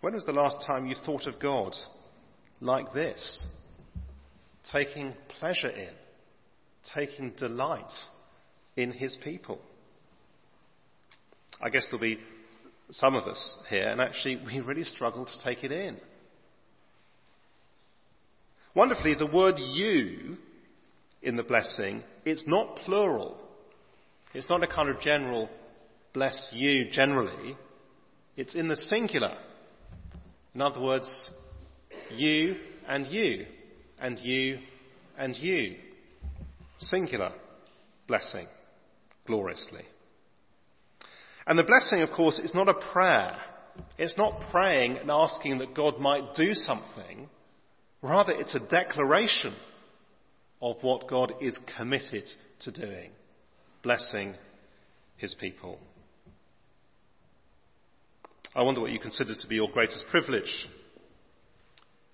When 0.00 0.14
was 0.14 0.24
the 0.24 0.32
last 0.32 0.66
time 0.66 0.86
you 0.86 0.96
thought 0.96 1.26
of 1.26 1.38
God 1.38 1.74
like 2.60 2.92
this? 2.92 3.46
Taking 4.70 5.14
pleasure 5.28 5.70
in, 5.70 5.94
taking 6.94 7.30
delight 7.30 7.92
in 8.76 8.92
his 8.92 9.16
people. 9.16 9.60
I 11.60 11.70
guess 11.70 11.86
there'll 11.86 12.00
be 12.00 12.18
some 12.90 13.14
of 13.14 13.24
us 13.24 13.58
here, 13.68 13.88
and 13.88 14.00
actually 14.00 14.40
we 14.44 14.60
really 14.60 14.84
struggle 14.84 15.24
to 15.24 15.42
take 15.42 15.64
it 15.64 15.72
in. 15.72 15.96
Wonderfully, 18.74 19.14
the 19.14 19.26
word 19.26 19.56
you 19.58 20.36
in 21.20 21.36
the 21.36 21.42
blessing, 21.42 22.02
it's 22.24 22.46
not 22.46 22.76
plural. 22.76 23.40
It's 24.34 24.48
not 24.48 24.62
a 24.62 24.66
kind 24.66 24.88
of 24.88 25.00
general 25.00 25.48
bless 26.12 26.50
you 26.52 26.90
generally. 26.90 27.56
It's 28.36 28.54
in 28.54 28.68
the 28.68 28.76
singular. 28.76 29.36
In 30.54 30.60
other 30.60 30.80
words, 30.80 31.30
you 32.10 32.56
and 32.86 33.06
you, 33.06 33.46
and 33.98 34.18
you 34.18 34.58
and 35.16 35.36
you. 35.36 35.76
Singular 36.78 37.32
blessing, 38.06 38.46
gloriously. 39.26 39.84
And 41.46 41.58
the 41.58 41.64
blessing, 41.64 42.02
of 42.02 42.10
course, 42.10 42.38
is 42.38 42.54
not 42.54 42.68
a 42.68 42.74
prayer. 42.74 43.36
It's 43.98 44.16
not 44.16 44.50
praying 44.50 44.98
and 44.98 45.10
asking 45.10 45.58
that 45.58 45.74
God 45.74 45.98
might 45.98 46.34
do 46.34 46.54
something. 46.54 47.28
Rather, 48.00 48.32
it's 48.32 48.54
a 48.54 48.60
declaration 48.60 49.54
of 50.60 50.76
what 50.82 51.08
God 51.08 51.34
is 51.40 51.58
committed 51.76 52.28
to 52.60 52.70
doing, 52.70 53.10
blessing 53.82 54.34
his 55.16 55.34
people. 55.34 55.78
I 58.54 58.62
wonder 58.62 58.80
what 58.80 58.90
you 58.90 59.00
consider 59.00 59.34
to 59.34 59.46
be 59.48 59.56
your 59.56 59.70
greatest 59.70 60.06
privilege. 60.08 60.68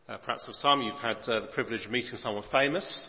Uh, 0.08 0.16
perhaps 0.18 0.46
for 0.46 0.52
some 0.52 0.80
you've 0.80 0.94
had 0.94 1.18
uh, 1.26 1.40
the 1.40 1.48
privilege 1.48 1.84
of 1.84 1.90
meeting 1.90 2.16
someone 2.16 2.44
famous. 2.50 3.08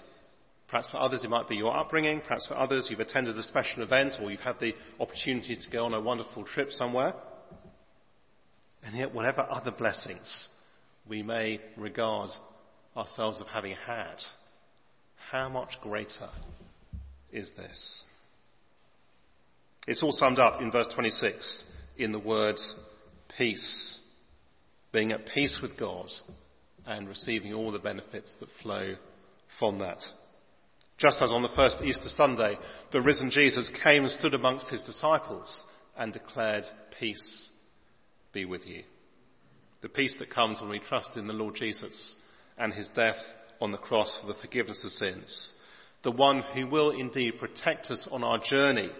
Perhaps 0.69 0.91
for 0.91 0.97
others 0.97 1.23
it 1.23 1.29
might 1.29 1.47
be 1.47 1.55
your 1.55 1.75
upbringing. 1.75 2.21
Perhaps 2.21 2.45
for 2.47 2.55
others 2.55 2.87
you've 2.89 2.99
attended 2.99 3.37
a 3.37 3.43
special 3.43 3.81
event 3.81 4.17
or 4.21 4.29
you've 4.29 4.39
had 4.39 4.59
the 4.59 4.75
opportunity 4.99 5.55
to 5.55 5.69
go 5.71 5.85
on 5.85 5.93
a 5.93 6.01
wonderful 6.01 6.43
trip 6.43 6.71
somewhere. 6.71 7.13
And 8.83 8.95
yet, 8.95 9.13
whatever 9.13 9.45
other 9.49 9.71
blessings 9.71 10.47
we 11.07 11.23
may 11.23 11.59
regard 11.75 12.29
ourselves 12.95 13.41
of 13.41 13.47
having 13.47 13.75
had, 13.75 14.23
how 15.31 15.49
much 15.49 15.81
greater 15.81 16.29
is 17.31 17.51
this? 17.57 18.03
It's 19.87 20.03
all 20.03 20.11
summed 20.11 20.39
up 20.39 20.61
in 20.61 20.71
verse 20.71 20.87
26 20.93 21.65
in 21.97 22.11
the 22.11 22.19
word 22.19 22.59
peace. 23.37 23.99
Being 24.91 25.11
at 25.11 25.25
peace 25.25 25.59
with 25.61 25.77
God 25.77 26.09
and 26.85 27.07
receiving 27.07 27.53
all 27.53 27.71
the 27.71 27.79
benefits 27.79 28.33
that 28.39 28.49
flow 28.61 28.95
from 29.59 29.79
that. 29.79 30.03
Just 30.99 31.21
as 31.21 31.31
on 31.31 31.41
the 31.41 31.49
first 31.49 31.81
Easter 31.81 32.09
Sunday, 32.09 32.57
the 32.91 33.01
risen 33.01 33.31
Jesus 33.31 33.71
came 33.83 34.03
and 34.03 34.11
stood 34.11 34.33
amongst 34.33 34.69
his 34.69 34.83
disciples 34.83 35.65
and 35.97 36.11
declared, 36.11 36.65
Peace 36.99 37.49
be 38.33 38.43
with 38.43 38.67
you. 38.67 38.83
The 39.81 39.87
peace 39.87 40.15
that 40.19 40.29
comes 40.29 40.59
when 40.59 40.69
we 40.69 40.79
trust 40.79 41.15
in 41.15 41.25
the 41.25 41.33
Lord 41.33 41.55
Jesus 41.55 42.15
and 42.57 42.73
his 42.73 42.89
death 42.89 43.15
on 43.61 43.71
the 43.71 43.77
cross 43.77 44.19
for 44.19 44.27
the 44.27 44.39
forgiveness 44.39 44.83
of 44.83 44.91
sins. 44.91 45.53
The 46.03 46.11
one 46.11 46.41
who 46.41 46.67
will 46.67 46.91
indeed 46.91 47.39
protect 47.39 47.91
us 47.91 48.05
on 48.11 48.25
our 48.25 48.39
journey 48.39 48.91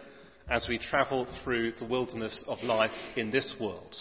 as 0.49 0.69
we 0.69 0.77
travel 0.77 1.27
through 1.43 1.73
the 1.73 1.85
wilderness 1.85 2.45
of 2.47 2.63
life 2.63 2.91
in 3.17 3.29
this 3.29 3.57
world 3.59 3.95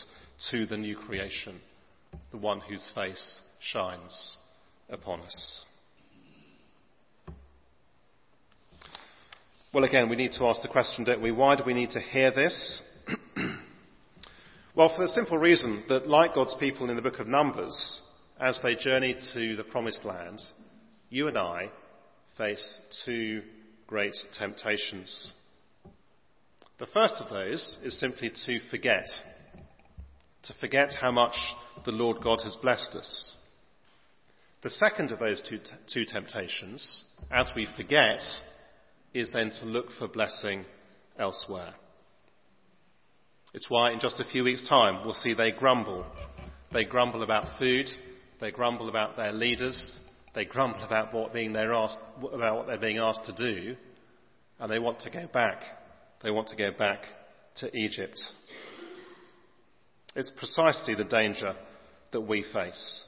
to 0.50 0.66
the 0.66 0.76
new 0.76 0.96
creation. 0.96 1.60
The 2.30 2.38
one 2.38 2.60
whose 2.60 2.90
face 2.94 3.40
shines 3.60 4.36
upon 4.88 5.20
us. 5.20 5.64
Well, 9.78 9.86
again, 9.86 10.08
we 10.08 10.16
need 10.16 10.32
to 10.32 10.46
ask 10.46 10.60
the 10.60 10.66
question, 10.66 11.04
don't 11.04 11.22
we? 11.22 11.30
Why 11.30 11.54
do 11.54 11.62
we 11.64 11.72
need 11.72 11.92
to 11.92 12.00
hear 12.00 12.32
this? 12.32 12.82
well, 14.74 14.88
for 14.88 15.02
the 15.02 15.06
simple 15.06 15.38
reason 15.38 15.84
that, 15.88 16.08
like 16.08 16.34
God's 16.34 16.56
people 16.56 16.90
in 16.90 16.96
the 16.96 17.00
book 17.00 17.20
of 17.20 17.28
Numbers, 17.28 18.00
as 18.40 18.60
they 18.60 18.74
journey 18.74 19.14
to 19.34 19.54
the 19.54 19.62
promised 19.62 20.04
land, 20.04 20.42
you 21.10 21.28
and 21.28 21.38
I 21.38 21.70
face 22.36 22.80
two 23.04 23.42
great 23.86 24.16
temptations. 24.36 25.32
The 26.80 26.86
first 26.86 27.14
of 27.20 27.30
those 27.30 27.78
is 27.84 28.00
simply 28.00 28.32
to 28.46 28.58
forget. 28.72 29.06
To 30.42 30.54
forget 30.54 30.92
how 30.92 31.12
much 31.12 31.36
the 31.84 31.92
Lord 31.92 32.20
God 32.20 32.40
has 32.42 32.56
blessed 32.56 32.96
us. 32.96 33.36
The 34.62 34.70
second 34.70 35.12
of 35.12 35.20
those 35.20 35.40
two, 35.40 35.58
t- 35.58 35.70
two 35.86 36.04
temptations, 36.04 37.04
as 37.30 37.52
we 37.54 37.68
forget, 37.76 38.24
is 39.20 39.30
then 39.30 39.50
to 39.50 39.64
look 39.64 39.90
for 39.90 40.08
blessing 40.08 40.64
elsewhere. 41.18 41.74
It's 43.54 43.70
why 43.70 43.92
in 43.92 44.00
just 44.00 44.20
a 44.20 44.24
few 44.24 44.44
weeks' 44.44 44.68
time 44.68 45.04
we'll 45.04 45.14
see 45.14 45.34
they 45.34 45.52
grumble. 45.52 46.04
They 46.72 46.84
grumble 46.84 47.22
about 47.22 47.58
food, 47.58 47.88
they 48.40 48.50
grumble 48.50 48.88
about 48.88 49.16
their 49.16 49.32
leaders, 49.32 49.98
they 50.34 50.44
grumble 50.44 50.84
about 50.84 51.14
what, 51.14 51.32
being 51.32 51.56
asked, 51.56 51.98
about 52.32 52.56
what 52.56 52.66
they're 52.66 52.78
being 52.78 52.98
asked 52.98 53.24
to 53.24 53.32
do, 53.32 53.76
and 54.58 54.70
they 54.70 54.78
want 54.78 55.00
to 55.00 55.10
go 55.10 55.26
back. 55.26 55.62
They 56.22 56.30
want 56.30 56.48
to 56.48 56.56
go 56.56 56.70
back 56.70 57.04
to 57.56 57.76
Egypt. 57.76 58.20
It's 60.14 60.30
precisely 60.30 60.94
the 60.94 61.04
danger 61.04 61.56
that 62.12 62.20
we 62.20 62.42
face. 62.42 63.04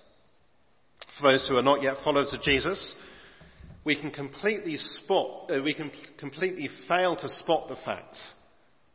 For 1.18 1.30
those 1.30 1.48
who 1.48 1.56
are 1.56 1.62
not 1.62 1.82
yet 1.82 1.98
followers 2.04 2.32
of 2.32 2.42
Jesus, 2.42 2.96
we 3.84 3.96
can 3.96 4.10
completely 4.10 4.76
spot, 4.76 5.50
uh, 5.50 5.62
we 5.62 5.74
can 5.74 5.90
completely 6.18 6.68
fail 6.88 7.16
to 7.16 7.28
spot 7.28 7.68
the 7.68 7.76
fact, 7.76 8.18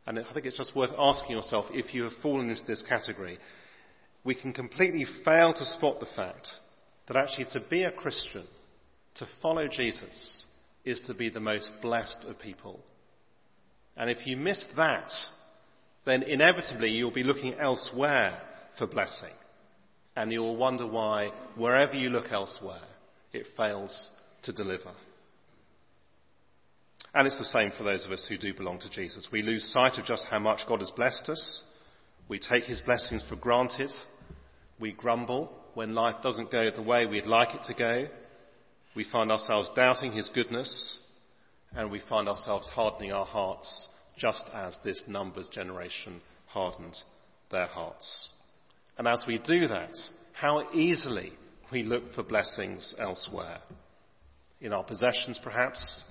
and 0.06 0.18
I 0.18 0.32
think 0.32 0.46
it's 0.46 0.58
just 0.58 0.76
worth 0.76 0.92
asking 0.96 1.34
yourself 1.34 1.66
if 1.70 1.92
you 1.92 2.04
have 2.04 2.12
fallen 2.22 2.50
into 2.50 2.64
this 2.64 2.82
category. 2.82 3.38
We 4.24 4.34
can 4.34 4.52
completely 4.52 5.06
fail 5.24 5.52
to 5.54 5.64
spot 5.64 6.00
the 6.00 6.06
fact 6.06 6.48
that 7.06 7.16
actually 7.16 7.46
to 7.52 7.60
be 7.68 7.82
a 7.84 7.92
Christian, 7.92 8.44
to 9.16 9.26
follow 9.42 9.68
Jesus, 9.68 10.44
is 10.84 11.00
to 11.02 11.14
be 11.14 11.30
the 11.30 11.40
most 11.40 11.72
blessed 11.82 12.24
of 12.28 12.38
people. 12.38 12.80
And 13.96 14.10
if 14.10 14.26
you 14.26 14.36
miss 14.36 14.64
that, 14.76 15.12
then 16.04 16.22
inevitably 16.22 16.90
you'll 16.90 17.12
be 17.12 17.24
looking 17.24 17.54
elsewhere 17.54 18.40
for 18.78 18.86
blessing. 18.86 19.32
And 20.14 20.32
you'll 20.32 20.56
wonder 20.56 20.86
why, 20.86 21.30
wherever 21.56 21.94
you 21.94 22.10
look 22.10 22.30
elsewhere, 22.30 22.82
it 23.32 23.46
fails 23.56 24.10
to 24.46 24.52
deliver. 24.52 24.92
And 27.14 27.26
it's 27.26 27.38
the 27.38 27.44
same 27.44 27.70
for 27.70 27.82
those 27.82 28.04
of 28.04 28.12
us 28.12 28.26
who 28.28 28.36
do 28.36 28.52
belong 28.52 28.78
to 28.80 28.90
Jesus. 28.90 29.28
We 29.32 29.42
lose 29.42 29.72
sight 29.72 29.98
of 29.98 30.04
just 30.04 30.26
how 30.26 30.38
much 30.38 30.66
God 30.66 30.80
has 30.80 30.90
blessed 30.90 31.28
us. 31.30 31.64
We 32.28 32.38
take 32.38 32.64
his 32.64 32.80
blessings 32.80 33.22
for 33.26 33.36
granted. 33.36 33.90
We 34.78 34.92
grumble 34.92 35.50
when 35.74 35.94
life 35.94 36.16
doesn't 36.22 36.52
go 36.52 36.70
the 36.70 36.82
way 36.82 37.06
we'd 37.06 37.26
like 37.26 37.54
it 37.54 37.64
to 37.64 37.74
go. 37.74 38.08
We 38.94 39.04
find 39.04 39.30
ourselves 39.30 39.70
doubting 39.74 40.12
his 40.12 40.28
goodness. 40.28 40.98
And 41.74 41.90
we 41.90 42.00
find 42.00 42.28
ourselves 42.28 42.68
hardening 42.68 43.12
our 43.12 43.26
hearts 43.26 43.88
just 44.18 44.44
as 44.54 44.78
this 44.84 45.02
Numbers 45.06 45.48
generation 45.48 46.20
hardened 46.46 46.98
their 47.50 47.66
hearts. 47.66 48.32
And 48.98 49.08
as 49.08 49.24
we 49.26 49.38
do 49.38 49.68
that, 49.68 49.96
how 50.32 50.70
easily 50.72 51.32
we 51.72 51.82
look 51.82 52.12
for 52.14 52.22
blessings 52.22 52.94
elsewhere 52.98 53.60
in 54.60 54.72
our 54.72 54.84
possessions 54.84 55.40
perhaps, 55.42 56.04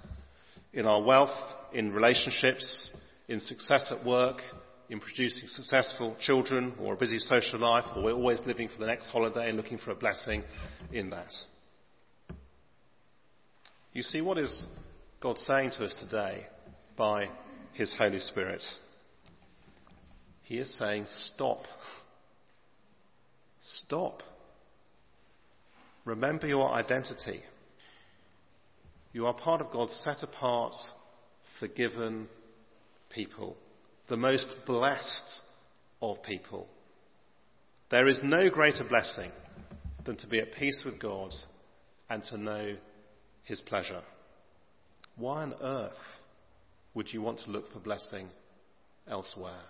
in 0.73 0.85
our 0.85 1.01
wealth, 1.01 1.35
in 1.73 1.91
relationships, 1.91 2.91
in 3.27 3.39
success 3.39 3.91
at 3.91 4.05
work, 4.05 4.41
in 4.89 4.99
producing 4.99 5.47
successful 5.47 6.15
children 6.19 6.73
or 6.79 6.93
a 6.93 6.97
busy 6.97 7.17
social 7.17 7.59
life, 7.59 7.85
or 7.95 8.03
we're 8.03 8.13
always 8.13 8.39
living 8.45 8.67
for 8.67 8.79
the 8.79 8.85
next 8.85 9.07
holiday 9.07 9.47
and 9.47 9.57
looking 9.57 9.77
for 9.77 9.91
a 9.91 9.95
blessing 9.95 10.43
in 10.91 11.09
that. 11.09 11.33
You 13.93 14.03
see, 14.03 14.21
what 14.21 14.37
is 14.37 14.67
God 15.21 15.37
saying 15.37 15.71
to 15.71 15.85
us 15.85 15.95
today 15.95 16.45
by 16.97 17.29
His 17.73 17.95
Holy 17.97 18.19
Spirit? 18.19 18.63
He 20.43 20.59
is 20.59 20.71
saying, 20.77 21.05
stop. 21.07 21.65
Stop. 23.61 24.21
Remember 26.03 26.45
your 26.45 26.69
identity. 26.69 27.41
You 29.15 29.27
are 29.27 29.33
part 29.33 29.61
of 29.61 29.71
God's 29.71 29.95
set 29.95 30.23
apart, 30.23 30.75
forgiven 31.57 32.27
people, 33.09 33.55
the 34.09 34.17
most 34.17 34.53
blessed 34.65 35.39
of 36.01 36.21
people. 36.21 36.67
There 37.89 38.07
is 38.07 38.19
no 38.21 38.49
greater 38.49 38.83
blessing 38.83 39.31
than 40.03 40.17
to 40.17 40.27
be 40.27 40.39
at 40.39 40.51
peace 40.51 40.83
with 40.83 40.99
God 40.99 41.33
and 42.09 42.25
to 42.25 42.37
know 42.37 42.75
His 43.43 43.61
pleasure. 43.61 44.01
Why 45.15 45.43
on 45.43 45.53
earth 45.61 45.93
would 46.93 47.13
you 47.13 47.21
want 47.21 47.39
to 47.45 47.51
look 47.51 47.71
for 47.71 47.79
blessing 47.79 48.27
elsewhere? 49.07 49.63